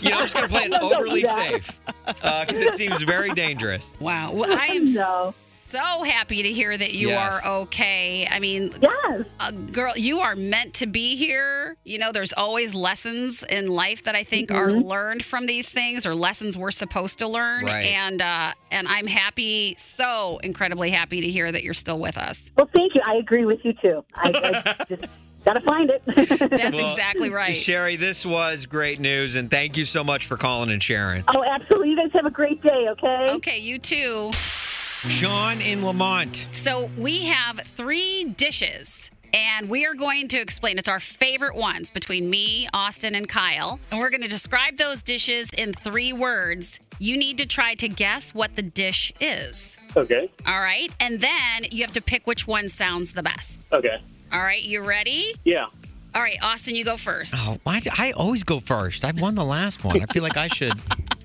you 0.00 0.10
know, 0.10 0.16
I'm 0.18 0.24
just 0.24 0.34
going 0.34 0.48
to 0.48 0.52
play 0.52 0.62
it 0.64 0.70
No, 0.70 0.78
don't 0.80 0.90
do 0.90 0.96
overly 0.96 1.24
safe 1.24 1.78
because 2.06 2.60
it 2.60 2.74
seems 2.74 3.02
very 3.02 3.30
dangerous. 3.30 3.92
Wow. 4.00 4.32
Well, 4.32 4.52
I 4.52 4.66
am 4.66 4.92
No. 4.92 5.34
so 5.70 6.02
happy 6.04 6.42
to 6.44 6.52
hear 6.52 6.76
that 6.76 6.92
you 6.94 7.08
Yes. 7.08 7.44
are 7.44 7.60
okay. 7.62 8.26
I 8.30 8.38
mean, 8.38 8.72
Yes. 8.80 9.24
uh, 9.40 9.50
girl, 9.50 9.92
you 9.96 10.20
are 10.20 10.36
meant 10.36 10.74
to 10.74 10.86
be 10.86 11.16
here. 11.16 11.76
You 11.84 11.98
know, 11.98 12.12
there's 12.12 12.32
always 12.32 12.74
lessons 12.74 13.42
in 13.42 13.66
life 13.68 14.04
that 14.04 14.14
I 14.14 14.22
think 14.24 14.50
are 14.52 14.68
Mm-hmm. 14.68 14.86
learned 14.88 15.24
from 15.24 15.46
these 15.46 15.68
things, 15.68 16.06
or 16.06 16.14
lessons 16.14 16.56
we're 16.56 16.70
supposed 16.70 17.18
to 17.18 17.26
learn. 17.26 17.64
Right. 17.66 17.86
And 17.86 18.22
uh, 18.22 18.52
and 18.70 18.86
I'm 18.88 19.06
happy, 19.06 19.74
so 19.78 20.38
incredibly 20.44 20.90
happy 20.90 21.20
to 21.20 21.28
hear 21.30 21.50
that 21.50 21.62
you're 21.64 21.74
still 21.74 21.98
with 21.98 22.16
us. 22.16 22.50
Well, 22.56 22.68
thank 22.74 22.94
you. 22.94 23.00
I 23.04 23.16
agree 23.16 23.44
with 23.44 23.64
you 23.64 23.72
too. 23.74 24.04
I, 24.14 24.72
I 24.78 24.84
just 24.88 25.04
gotta 25.46 25.60
find 25.60 25.88
it. 25.90 26.02
That's 26.06 26.76
Well, 26.76 26.92
exactly 26.92 27.30
right. 27.30 27.54
Sherry, 27.54 27.96
this 27.96 28.26
was 28.26 28.66
great 28.66 29.00
news, 29.00 29.36
and 29.36 29.50
thank 29.50 29.76
you 29.76 29.84
so 29.86 30.04
much 30.04 30.26
for 30.26 30.36
calling 30.36 30.70
and 30.70 30.82
sharing. 30.82 31.24
oh, 31.34 31.42
absolutely. 31.42 31.90
You 31.90 31.96
guys 31.96 32.10
have 32.12 32.26
a 32.26 32.30
great 32.30 32.62
day. 32.62 32.88
Okay. 32.90 33.30
Okay, 33.30 33.58
you 33.58 33.78
too. 33.78 34.30
Shawn 34.32 35.60
in 35.60 35.82
Lemont. 35.82 36.48
So 36.52 36.90
we 36.98 37.26
have 37.26 37.60
three 37.76 38.24
dishes. 38.24 39.10
And 39.34 39.68
we 39.68 39.84
are 39.84 39.92
going 39.92 40.28
to 40.28 40.38
explain. 40.40 40.78
It's 40.78 40.88
our 40.88 41.00
favorite 41.00 41.56
ones 41.56 41.90
between 41.90 42.30
me, 42.30 42.68
Austin, 42.72 43.14
and 43.14 43.28
Kyle. 43.28 43.78
And 43.90 44.00
we're 44.00 44.08
going 44.08 44.22
to 44.22 44.28
describe 44.28 44.78
those 44.78 45.02
dishes 45.02 45.50
in 45.58 45.74
three 45.74 46.10
words. 46.12 46.80
You 46.98 47.18
need 47.18 47.36
to 47.38 47.44
try 47.46 47.74
to 47.74 47.88
guess 47.88 48.32
what 48.32 48.56
the 48.56 48.62
dish 48.62 49.12
is. 49.20 49.76
Okay. 49.94 50.30
All 50.46 50.60
right. 50.60 50.90
And 50.98 51.20
then 51.20 51.64
you 51.70 51.82
have 51.84 51.92
to 51.94 52.00
pick 52.00 52.26
which 52.26 52.46
one 52.46 52.70
sounds 52.70 53.12
the 53.12 53.22
best. 53.22 53.60
Okay. 53.72 54.00
All 54.32 54.40
right. 54.40 54.62
You 54.62 54.82
ready? 54.82 55.34
Yeah. 55.44 55.66
All 56.14 56.22
right, 56.22 56.38
Austin, 56.40 56.74
you 56.74 56.82
go 56.82 56.96
first. 56.96 57.34
Oh, 57.36 57.58
why 57.64 57.80
do 57.80 57.90
I 57.98 58.12
always 58.12 58.42
go 58.42 58.58
first? 58.58 59.04
I 59.04 59.12
won 59.12 59.34
the 59.34 59.44
last 59.44 59.84
one. 59.84 60.00
I 60.02 60.06
feel 60.06 60.22
like 60.22 60.36
I 60.36 60.48
should. 60.48 60.72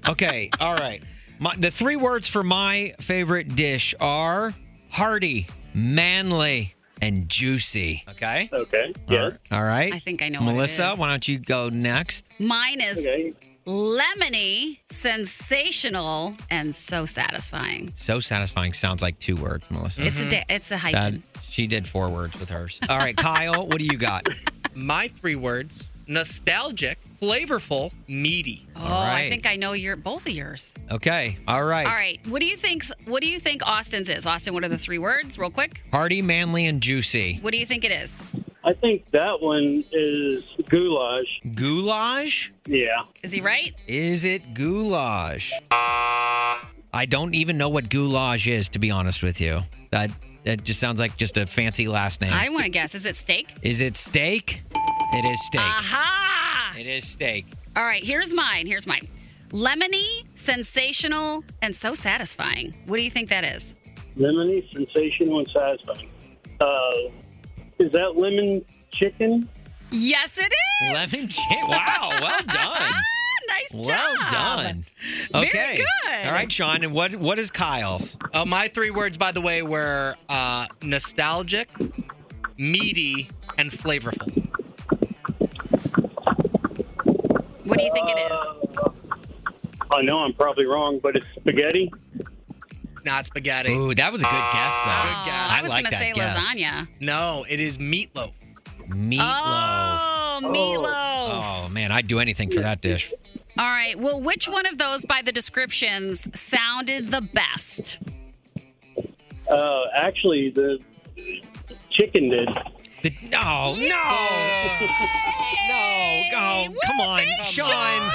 Okay, 0.09 0.49
all 0.59 0.73
right. 0.73 1.03
My, 1.37 1.55
the 1.55 1.69
three 1.69 1.95
words 1.95 2.27
for 2.27 2.41
my 2.41 2.95
favorite 2.99 3.55
dish 3.55 3.93
are 3.99 4.51
hearty, 4.89 5.45
manly, 5.75 6.73
and 7.03 7.29
juicy. 7.29 8.03
Okay. 8.09 8.49
Okay. 8.51 8.93
Yes. 9.07 9.37
All 9.51 9.63
right. 9.63 9.93
I 9.93 9.99
think 9.99 10.23
I 10.23 10.29
know 10.29 10.39
what 10.39 10.49
it 10.49 10.53
Melissa, 10.53 10.93
is. 10.93 10.97
why 10.97 11.09
don't 11.09 11.27
you 11.27 11.37
go 11.37 11.69
next? 11.69 12.25
Mine 12.39 12.81
is 12.81 12.97
Okay. 12.97 13.31
lemony, 13.67 14.79
sensational, 14.89 16.35
and 16.49 16.75
so 16.75 17.05
satisfying. 17.05 17.91
So 17.95 18.19
satisfying 18.19 18.73
sounds 18.73 19.03
like 19.03 19.19
two 19.19 19.35
words, 19.35 19.69
Melissa. 19.69 20.03
It's 20.05 20.17
a 20.17 20.21
mm-hmm. 20.21 20.29
da- 20.29 20.45
it's 20.49 20.71
a 20.71 20.77
hyphen. 20.79 21.21
That 21.51 21.55
she 21.55 21.67
did 21.67 21.87
four 21.87 22.09
words 22.09 22.39
with 22.39 22.49
hers. 22.49 22.79
All 22.87 22.97
right, 22.97 23.15
Kyle, 23.15 23.67
what 23.67 23.79
do 23.79 23.85
you 23.85 23.97
got? 23.97 24.27
My 24.73 25.09
three 25.09 25.35
words 25.35 25.87
nostalgic, 26.07 26.97
flavorful, 27.21 27.91
meaty. 28.07 28.67
Oh, 28.75 28.81
All 28.81 28.89
right. 28.89 29.25
I 29.25 29.29
think 29.29 29.45
I 29.45 29.55
know 29.55 29.71
your 29.73 29.95
both 29.95 30.25
of 30.25 30.33
yours. 30.33 30.73
Okay. 30.89 31.37
All 31.47 31.63
right. 31.63 31.85
All 31.85 31.93
right. 31.93 32.19
What 32.27 32.39
do 32.39 32.45
you 32.45 32.57
think? 32.57 32.85
What 33.05 33.21
do 33.21 33.29
you 33.29 33.39
think 33.39 33.61
Austin's 33.65 34.09
is? 34.09 34.25
Austin, 34.25 34.53
what 34.53 34.63
are 34.63 34.69
the 34.69 34.77
three 34.77 34.97
words? 34.97 35.37
Real 35.37 35.51
quick. 35.51 35.83
Hearty, 35.91 36.21
manly, 36.21 36.65
and 36.67 36.81
juicy. 36.81 37.39
What 37.41 37.51
do 37.51 37.57
you 37.57 37.65
think 37.65 37.83
it 37.83 37.91
is? 37.91 38.13
I 38.63 38.73
think 38.73 39.09
that 39.09 39.41
one 39.41 39.83
is 39.91 40.43
goulash. 40.69 41.41
Goulash? 41.55 42.53
Yeah. 42.65 43.03
Is 43.23 43.31
he 43.31 43.41
right? 43.41 43.73
Is 43.87 44.23
it 44.23 44.53
goulash? 44.53 45.53
I 45.71 47.05
don't 47.07 47.33
even 47.35 47.57
know 47.57 47.69
what 47.69 47.89
goulash 47.89 48.47
is, 48.47 48.69
to 48.69 48.79
be 48.79 48.91
honest 48.91 49.23
with 49.23 49.41
you. 49.41 49.61
That 49.91 50.11
that 50.43 50.63
just 50.63 50.79
sounds 50.79 50.99
like 50.99 51.17
just 51.17 51.37
a 51.37 51.45
fancy 51.45 51.87
last 51.87 52.21
name. 52.21 52.33
I 52.33 52.49
want 52.49 52.63
to 52.63 52.69
guess. 52.69 52.95
Is 52.95 53.05
it 53.05 53.15
steak? 53.15 53.53
Is 53.61 53.81
it 53.81 53.97
steak? 53.97 54.63
It 55.13 55.25
is 55.25 55.45
steak. 55.45 55.61
Aha! 55.61 56.75
It 56.77 56.87
is 56.87 57.07
steak. 57.07 57.45
All 57.75 57.83
right. 57.83 58.03
Here's 58.03 58.33
mine. 58.33 58.65
Here's 58.65 58.87
mine. 58.87 59.07
Lemony, 59.51 60.23
sensational, 60.35 61.43
and 61.61 61.75
so 61.75 61.93
satisfying. 61.93 62.73
What 62.85 62.97
do 62.97 63.03
you 63.03 63.11
think 63.11 63.29
that 63.29 63.43
is? 63.43 63.75
Lemony, 64.17 64.71
sensational, 64.73 65.39
and 65.39 65.49
satisfying. 65.49 66.09
Uh, 66.59 67.11
is 67.79 67.91
that 67.91 68.17
lemon 68.17 68.63
chicken? 68.91 69.49
Yes, 69.91 70.37
it 70.37 70.51
is. 70.51 70.93
Lemon 70.93 71.27
chicken. 71.27 71.67
Wow. 71.67 72.17
Well 72.21 72.39
done. 72.47 72.93
nice 73.53 73.73
Well 73.73 74.15
job. 74.17 74.31
done. 74.31 74.85
Very 75.31 75.45
Okay. 75.47 75.77
good. 75.77 76.25
All 76.25 76.31
right, 76.31 76.51
Shawn. 76.51 76.83
And 76.83 76.93
what 76.93 77.15
what 77.15 77.39
is 77.39 77.51
Kyle's? 77.51 78.17
Uh, 78.33 78.45
my 78.45 78.67
three 78.67 78.91
words, 78.91 79.17
by 79.17 79.31
the 79.31 79.41
way, 79.41 79.61
were 79.61 80.15
uh, 80.29 80.67
nostalgic, 80.81 81.69
meaty, 82.57 83.29
and 83.57 83.71
flavorful. 83.71 84.31
What 87.63 87.77
do 87.77 87.83
you 87.83 87.93
think 87.93 88.09
it 88.09 88.31
is? 88.31 88.39
I 89.91 90.01
know 90.01 90.19
I'm 90.19 90.33
probably 90.33 90.65
wrong, 90.65 90.99
but 91.01 91.15
it's 91.15 91.25
spaghetti. 91.39 91.91
It's 92.93 93.05
not 93.05 93.25
spaghetti. 93.25 93.73
Ooh, 93.73 93.93
that 93.95 94.11
was 94.11 94.21
a 94.21 94.25
good 94.25 94.31
guess, 94.53 94.81
though. 94.81 94.91
Oh, 94.91 95.23
guess. 95.25 95.51
I 95.51 95.59
was 95.61 95.71
like 95.71 95.83
gonna 95.85 95.97
say 95.97 96.11
guess. 96.13 96.37
lasagna. 96.37 96.87
No, 96.99 97.45
it 97.49 97.59
is 97.59 97.77
meatloaf. 97.77 98.31
Meatloaf. 98.87 99.19
Oh, 99.19 100.39
meatloaf. 100.43 101.65
Oh 101.65 101.69
man, 101.69 101.91
I'd 101.91 102.07
do 102.07 102.19
anything 102.19 102.51
for 102.51 102.61
that 102.61 102.81
dish. 102.81 103.13
All 103.57 103.69
right. 103.69 103.97
Well, 103.99 104.21
which 104.21 104.47
one 104.47 104.65
of 104.65 104.77
those 104.77 105.05
by 105.05 105.21
the 105.21 105.31
descriptions 105.31 106.27
sounded 106.39 107.11
the 107.11 107.21
best? 107.21 107.97
Uh, 109.49 109.81
actually, 109.95 110.51
the 110.51 110.79
chicken 111.91 112.29
did. 112.29 112.47
The, 113.03 113.13
no, 113.29 113.75
no, 113.75 113.79
no. 115.67 116.21
Oh, 116.33 116.67
come 116.85 116.99
on, 117.01 117.25
Shawn. 117.45 118.11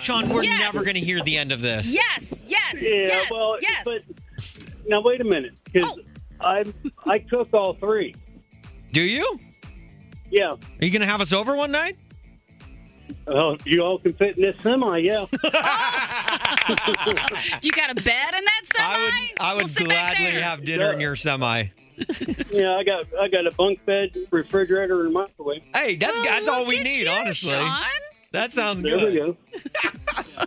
Shawn, 0.00 0.28
we're 0.30 0.42
Yes. 0.44 0.58
never 0.60 0.82
going 0.82 0.94
to 0.94 1.00
hear 1.00 1.20
the 1.22 1.36
end 1.38 1.52
of 1.52 1.60
this. 1.60 1.92
Yes, 1.94 2.32
yes, 2.46 2.74
Yeah, 2.80 2.90
yes, 3.06 3.30
well, 3.30 3.56
yes. 3.60 3.82
but 3.84 4.02
now 4.86 5.00
wait 5.02 5.20
a 5.20 5.24
minute, 5.24 5.52
because 5.64 5.98
I 6.40 6.64
I 7.06 7.18
cook 7.20 7.48
all 7.52 7.74
three. 7.74 8.14
Do 8.92 9.02
you? 9.02 9.38
Yeah. 10.30 10.52
Are 10.52 10.58
you 10.84 10.90
going 10.90 11.00
to 11.00 11.06
have 11.06 11.20
us 11.20 11.32
over 11.32 11.54
one 11.54 11.70
night? 11.70 11.96
Oh, 13.26 13.56
you 13.64 13.82
all 13.82 13.98
can 13.98 14.12
fit 14.14 14.36
in 14.36 14.42
this 14.42 14.60
semi, 14.62 14.98
yeah. 14.98 15.24
you 17.62 17.70
got 17.70 17.90
a 17.90 17.94
bed 17.94 18.34
in 18.34 18.44
that 18.44 18.62
semi? 18.72 18.84
I 18.84 18.98
would, 18.98 19.40
I 19.40 19.54
would 19.54 19.74
gladly 19.74 20.40
have 20.42 20.64
dinner 20.64 20.92
in 20.92 21.00
your 21.00 21.16
semi. 21.16 21.64
yeah, 22.50 22.76
I 22.76 22.82
got 22.84 23.06
I 23.20 23.28
got 23.28 23.46
a 23.46 23.52
bunk 23.56 23.84
bed, 23.86 24.10
refrigerator, 24.30 25.04
and 25.04 25.12
microwave. 25.12 25.62
Hey, 25.74 25.96
that's 25.96 26.20
that's 26.20 26.48
all 26.48 26.66
we 26.66 26.80
need, 26.80 27.02
you, 27.04 27.08
honestly. 27.08 27.52
Shawn. 27.52 27.82
That 28.32 28.52
sounds 28.52 28.82
There 28.82 28.96
we 28.96 29.12
good. 29.12 29.36
go. 29.36 30.46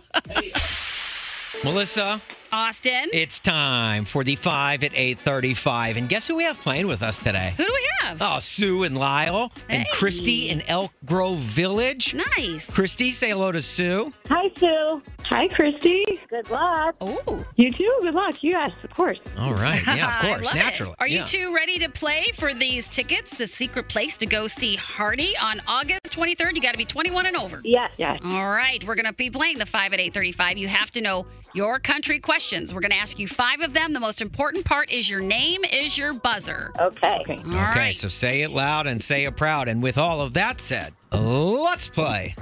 Melissa, 1.64 2.20
Austin. 2.52 3.08
it's 3.12 3.38
time 3.38 4.04
for 4.04 4.24
the 4.24 4.36
five 4.36 4.82
at 4.84 4.92
eight 4.94 5.18
thirty-five, 5.18 5.96
and 5.96 6.08
guess 6.08 6.26
who 6.26 6.36
we 6.36 6.44
have 6.44 6.58
playing 6.60 6.86
with 6.86 7.02
us 7.02 7.18
today? 7.18 7.52
Who 7.56 7.64
do 7.64 7.72
we 7.72 7.88
have? 8.02 8.18
Oh, 8.22 8.38
Sue 8.38 8.84
and 8.84 8.96
Lyle 8.96 9.52
and 9.68 9.82
Hey. 9.82 9.88
Christy 9.92 10.48
in 10.48 10.62
Elk 10.62 10.92
Grove 11.04 11.38
Village. 11.38 12.14
Nice. 12.36 12.66
Christy, 12.70 13.10
say 13.10 13.30
hello 13.30 13.52
to 13.52 13.60
Sue. 13.60 14.12
Hi, 14.28 14.48
Sue. 14.56 15.02
Hi, 15.24 15.46
Christy. 15.48 16.04
Good 16.30 16.48
luck. 16.50 16.94
Oh, 17.02 17.44
You 17.56 17.70
too. 17.72 17.98
Good 18.00 18.14
luck. 18.14 18.36
Yes, 18.42 18.70
of 18.82 18.90
course. 18.94 19.18
All 19.38 19.54
right, 19.54 19.82
yeah, 19.86 20.16
of 20.18 20.24
course, 20.24 20.44
love 20.46 20.54
naturally. 20.54 20.92
It. 20.92 20.96
Are 21.00 21.08
you 21.08 21.24
two 21.24 21.54
ready 21.54 21.78
to 21.80 21.88
play 21.90 22.30
for 22.34 22.54
these 22.54 22.88
tickets? 22.88 23.36
The 23.36 23.46
secret 23.46 23.88
place 23.88 24.16
to 24.18 24.26
go 24.26 24.46
see 24.46 24.76
Hardy 24.76 25.36
on 25.36 25.60
August 25.66 26.04
23rd. 26.04 26.54
You 26.54 26.62
got 26.62 26.72
to 26.72 26.78
be 26.78 26.84
21 26.86 27.26
and 27.26 27.36
over. 27.36 27.60
Yes. 27.62 27.92
Yes. 27.98 28.20
All 28.24 28.48
right, 28.48 28.82
we're 28.86 28.94
going 28.94 29.04
to 29.06 29.12
be 29.12 29.28
playing 29.30 29.58
the 29.58 29.66
5 29.66 29.92
at 29.92 30.00
835. 30.00 30.56
You 30.58 30.68
have 30.68 30.90
to 30.92 31.00
know 31.00 31.26
your 31.54 31.78
country 31.78 32.20
questions. 32.38 32.72
We're 32.72 32.82
going 32.82 32.92
to 32.92 32.96
ask 32.96 33.18
you 33.18 33.26
five 33.26 33.62
of 33.62 33.72
them. 33.72 33.92
The 33.92 33.98
most 33.98 34.22
important 34.22 34.64
part 34.64 34.92
is 34.92 35.10
your 35.10 35.20
name 35.20 35.64
is 35.64 35.98
your 35.98 36.12
buzzer. 36.12 36.70
Okay. 36.78 37.18
Okay. 37.22 37.36
All 37.44 37.50
right. 37.50 37.70
Okay, 37.70 37.92
so 37.92 38.06
say 38.06 38.42
it 38.42 38.52
loud 38.52 38.86
and 38.86 39.02
say 39.02 39.24
it 39.24 39.36
proud. 39.36 39.66
And 39.66 39.82
with 39.82 39.98
all 39.98 40.20
of 40.20 40.34
that 40.34 40.60
said, 40.60 40.94
let's 41.10 41.88
play. 41.88 42.36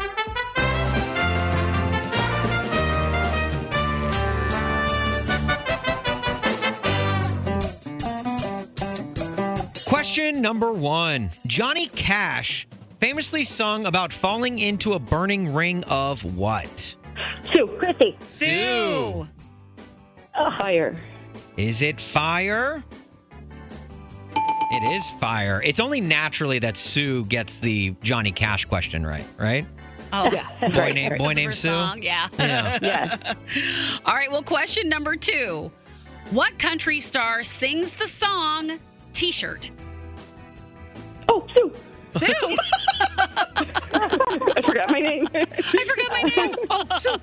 Question 9.87 10.43
number 10.43 10.73
one 10.73 11.31
Johnny 11.47 11.87
Cash 11.87 12.69
famously 13.01 13.45
sung 13.45 13.87
about 13.87 14.13
falling 14.13 14.59
into 14.59 14.93
a 14.93 14.99
burning 14.99 15.55
ring 15.55 15.85
of 15.85 16.23
what? 16.37 16.95
Sue. 17.51 17.67
Christy. 17.79 18.15
Sue. 18.35 19.27
Fire. 20.37 20.97
Is 21.57 21.83
it 21.83 22.01
fire? 22.01 22.85
It 24.35 24.93
is 24.93 25.11
fire. 25.13 25.63
It's 25.65 25.81
only 25.81 26.01
naturally 26.01 26.59
that 26.59 26.77
Sue 26.77 27.25
gets 27.25 27.59
the 27.59 27.95
Johnny 28.03 28.33
Cash 28.33 28.65
question 28.67 29.07
right, 29.07 29.25
right? 29.39 29.65
Oh, 30.13 30.31
yeah. 30.33 30.49
Boy 30.71 30.93
named 30.93 31.19
boy 31.19 31.33
named 31.33 31.55
Sue. 31.55 31.69
song, 31.69 32.03
yeah. 32.03 32.29
Yeah. 32.39 32.79
Yes. 32.83 33.37
All 34.05 34.15
right, 34.15 34.31
well, 34.31 34.43
question 34.43 34.89
number 34.89 35.17
two. 35.17 35.71
What 36.31 36.59
country 36.59 37.01
star 37.01 37.43
sings 37.45 37.93
the 37.93 38.07
song 38.09 38.79
T 39.13 39.33
shirt? 39.33 39.71
Oh, 41.29 41.47
Sue. 41.57 41.73
Sue. 42.19 42.27
I 43.99 44.63
forgot 44.65 44.91
my 44.91 45.01
name. 45.01 45.29
I 45.35 45.45
forgot 45.45 46.11
my 46.11 46.23
name. 46.37 46.55
Oh, 46.71 46.85
Sue. 46.99 47.17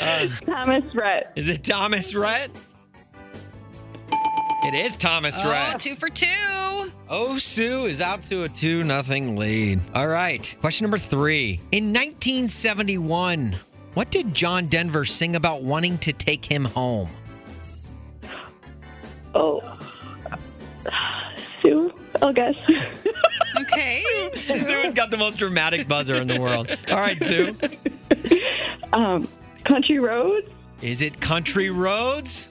Uh, 0.00 0.28
Thomas 0.46 0.84
Rhett. 0.94 1.32
is 1.36 1.48
it 1.48 1.62
Thomas 1.64 2.14
Rhett? 2.14 2.50
It 4.64 4.74
is 4.74 4.96
Thomas 4.96 5.38
Oh, 5.44 5.50
Rhett. 5.50 5.78
two 5.80 5.94
for 5.96 6.08
two. 6.08 6.90
Oh, 7.08 7.38
Sue 7.38 7.86
is 7.86 8.00
out 8.00 8.24
to 8.24 8.42
a 8.44 8.48
2 8.48 8.82
nothing 8.82 9.36
lead. 9.36 9.80
All 9.94 10.08
right. 10.08 10.54
Question 10.60 10.84
number 10.84 10.98
three. 10.98 11.60
In 11.70 11.92
1971, 11.92 13.54
what 13.94 14.10
did 14.10 14.34
John 14.34 14.66
Denver 14.66 15.04
sing 15.04 15.36
about 15.36 15.62
wanting 15.62 15.98
to 15.98 16.12
take 16.12 16.44
him 16.44 16.64
home? 16.64 17.08
Oh. 19.36 19.60
Sue. 21.62 21.92
I'll 22.22 22.32
guess. 22.32 22.54
Okay. 23.60 24.32
Sue's 24.34 24.94
got 24.94 25.10
the 25.10 25.16
most 25.16 25.38
dramatic 25.38 25.86
buzzer 25.88 26.16
in 26.16 26.28
the 26.28 26.40
world. 26.40 26.76
All 26.90 26.96
right, 26.96 27.22
Sue. 27.22 27.56
Um, 28.92 29.28
Country 29.64 29.98
Roads. 29.98 30.48
Is 30.82 31.02
it 31.02 31.20
Country 31.20 31.70
Roads? 31.70 32.50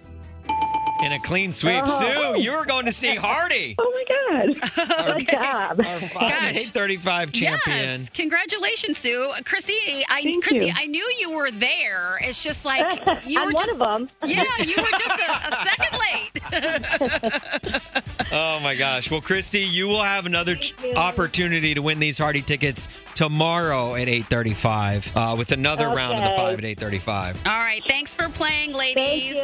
In 1.04 1.12
a 1.12 1.20
clean 1.20 1.52
sweep. 1.52 1.84
Oh. 1.86 2.34
Sue, 2.36 2.42
you 2.42 2.54
were 2.54 2.66
going 2.66 2.86
to 2.86 2.92
see 2.92 3.16
Hardy. 3.16 3.76
Oh 3.86 3.92
my 3.92 4.04
God. 4.56 5.16
Good 5.18 5.28
job. 5.30 5.80
Our 6.16 6.32
835 6.50 7.32
champion. 7.32 8.02
Yes. 8.02 8.10
Congratulations, 8.14 8.98
Sue. 8.98 9.32
Christy, 9.46 9.74
I 10.10 10.22
Thank 10.24 10.44
Christy, 10.44 10.68
you. 10.68 10.74
I 10.76 10.86
knew 10.88 11.04
you 11.20 11.32
were 11.32 11.52
there. 11.52 12.18
It's 12.22 12.42
just 12.44 12.66
like 12.66 12.82
you 13.26 13.40
I'm 13.40 13.48
were 13.48 13.54
one 13.54 13.66
just 13.66 13.72
of 13.74 13.80
them. 13.80 14.10
Yeah, 14.26 14.44
you 14.60 14.76
were 14.78 14.90
just 14.92 15.20
a, 15.20 15.32
a 15.32 15.64
second 15.64 15.98
late. 16.16 17.72
Oh 18.32 18.60
my 18.60 18.74
gosh. 18.76 19.12
Well, 19.12 19.22
Christy, 19.22 19.62
you 19.62 19.88
will 19.88 20.02
have 20.04 20.26
another 20.26 20.56
ch- 20.56 20.74
opportunity 20.96 21.76
to 21.76 21.82
win 21.82 22.00
these 22.00 22.18
Hardy 22.18 22.42
tickets 22.42 22.88
tomorrow 23.14 23.94
at 23.96 24.08
8:35 24.08 25.12
uh, 25.34 25.36
with 25.36 25.52
another 25.52 25.88
round 25.88 26.18
of 26.18 26.24
the 26.32 26.36
5 26.36 26.58
at 26.60 26.66
8:35. 26.66 27.36
All 27.46 27.60
right, 27.60 27.84
thanks 27.88 28.14
for 28.16 28.28
playing, 28.30 28.74
ladies. 28.74 28.96
Thank 28.96 29.12
ladies. 29.12 29.36
you. 29.36 29.42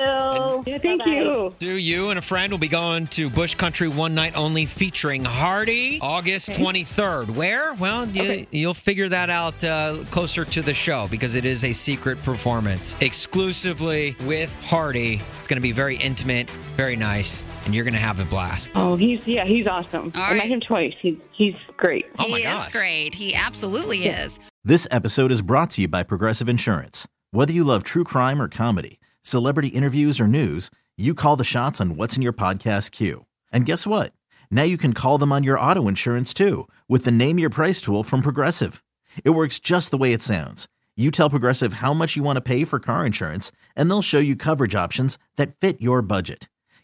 Yeah, 0.65 0.77
thank 0.79 0.99
Bye-bye. 1.03 1.11
you. 1.11 1.55
Do 1.59 1.75
you 1.77 2.09
and 2.09 2.17
a 2.17 2.21
friend 2.23 2.51
will 2.51 2.57
be 2.59 2.67
going 2.67 3.05
to 3.07 3.29
Bush 3.29 3.53
Country 3.53 3.87
one 3.87 4.15
night 4.15 4.35
only 4.35 4.65
featuring 4.65 5.23
Hardy 5.25 5.99
August 6.01 6.49
23rd. 6.49 7.29
Where? 7.35 7.73
Well, 7.75 8.07
you, 8.09 8.21
Okay. 8.23 8.47
you'll 8.51 8.73
figure 8.73 9.09
that 9.09 9.29
out 9.29 9.63
uh, 9.63 10.03
closer 10.09 10.43
to 10.43 10.61
the 10.61 10.73
show 10.73 11.07
because 11.09 11.35
it 11.35 11.45
is 11.45 11.63
a 11.63 11.71
secret 11.73 12.21
performance 12.23 12.95
exclusively 12.99 14.15
with 14.25 14.51
Hardy. 14.63 15.21
It's 15.37 15.47
going 15.47 15.57
to 15.57 15.61
be 15.61 15.71
very 15.71 15.97
intimate, 15.97 16.49
very 16.61 16.77
Very 16.91 16.95
nice, 16.95 17.43
and 17.65 17.75
you're 17.75 17.85
gonna 17.85 17.97
have 17.97 18.19
a 18.19 18.25
blast. 18.25 18.71
Oh, 18.75 18.95
he's 18.95 19.25
yeah, 19.27 19.45
he's 19.45 19.67
awesome. 19.67 20.11
All 20.15 20.21
I 20.21 20.33
met 20.33 20.47
him 20.47 20.59
twice. 20.59 20.93
He's 20.99 21.17
he's 21.31 21.55
great. 21.77 22.07
Oh 22.19 22.25
he 22.25 22.43
is 22.43 22.67
great. 22.67 23.15
He 23.15 23.35
absolutely 23.35 24.05
is. 24.05 24.39
This 24.63 24.87
episode 24.91 25.31
is 25.31 25.41
brought 25.41 25.69
to 25.71 25.81
you 25.81 25.87
by 25.87 26.03
Progressive 26.03 26.49
Insurance. 26.49 27.07
Whether 27.31 27.53
you 27.53 27.63
love 27.63 27.83
true 27.83 28.03
crime 28.03 28.41
or 28.41 28.47
comedy, 28.47 28.99
celebrity 29.23 29.69
interviews 29.69 30.19
or 30.19 30.27
news, 30.27 30.69
you 30.97 31.13
call 31.13 31.35
the 31.35 31.43
shots 31.43 31.79
on 31.79 31.95
what's 31.95 32.15
in 32.15 32.21
your 32.21 32.33
podcast 32.33 32.91
queue. 32.91 33.25
And 33.51 33.65
guess 33.65 33.87
what? 33.87 34.13
Now 34.49 34.63
you 34.63 34.77
can 34.77 34.93
call 34.93 35.17
them 35.17 35.31
on 35.31 35.43
your 35.43 35.59
auto 35.59 35.87
insurance 35.87 36.33
too 36.33 36.67
with 36.89 37.05
the 37.05 37.11
Name 37.11 37.39
Your 37.39 37.49
Price 37.49 37.79
tool 37.81 38.03
from 38.03 38.21
Progressive. 38.21 38.83
It 39.23 39.31
works 39.31 39.59
just 39.59 39.91
the 39.91 39.97
way 39.97 40.13
it 40.13 40.21
sounds. 40.23 40.67
You 40.97 41.09
tell 41.09 41.29
Progressive 41.29 41.73
how 41.73 41.93
much 41.93 42.15
you 42.15 42.21
want 42.23 42.37
to 42.37 42.41
pay 42.41 42.65
for 42.65 42.77
car 42.77 43.05
insurance, 43.05 43.51
and 43.77 43.89
they'll 43.89 44.01
show 44.01 44.19
you 44.19 44.35
coverage 44.35 44.75
options 44.75 45.17
that 45.37 45.55
fit 45.59 45.81
your 45.81 46.01
budget. 46.01 46.49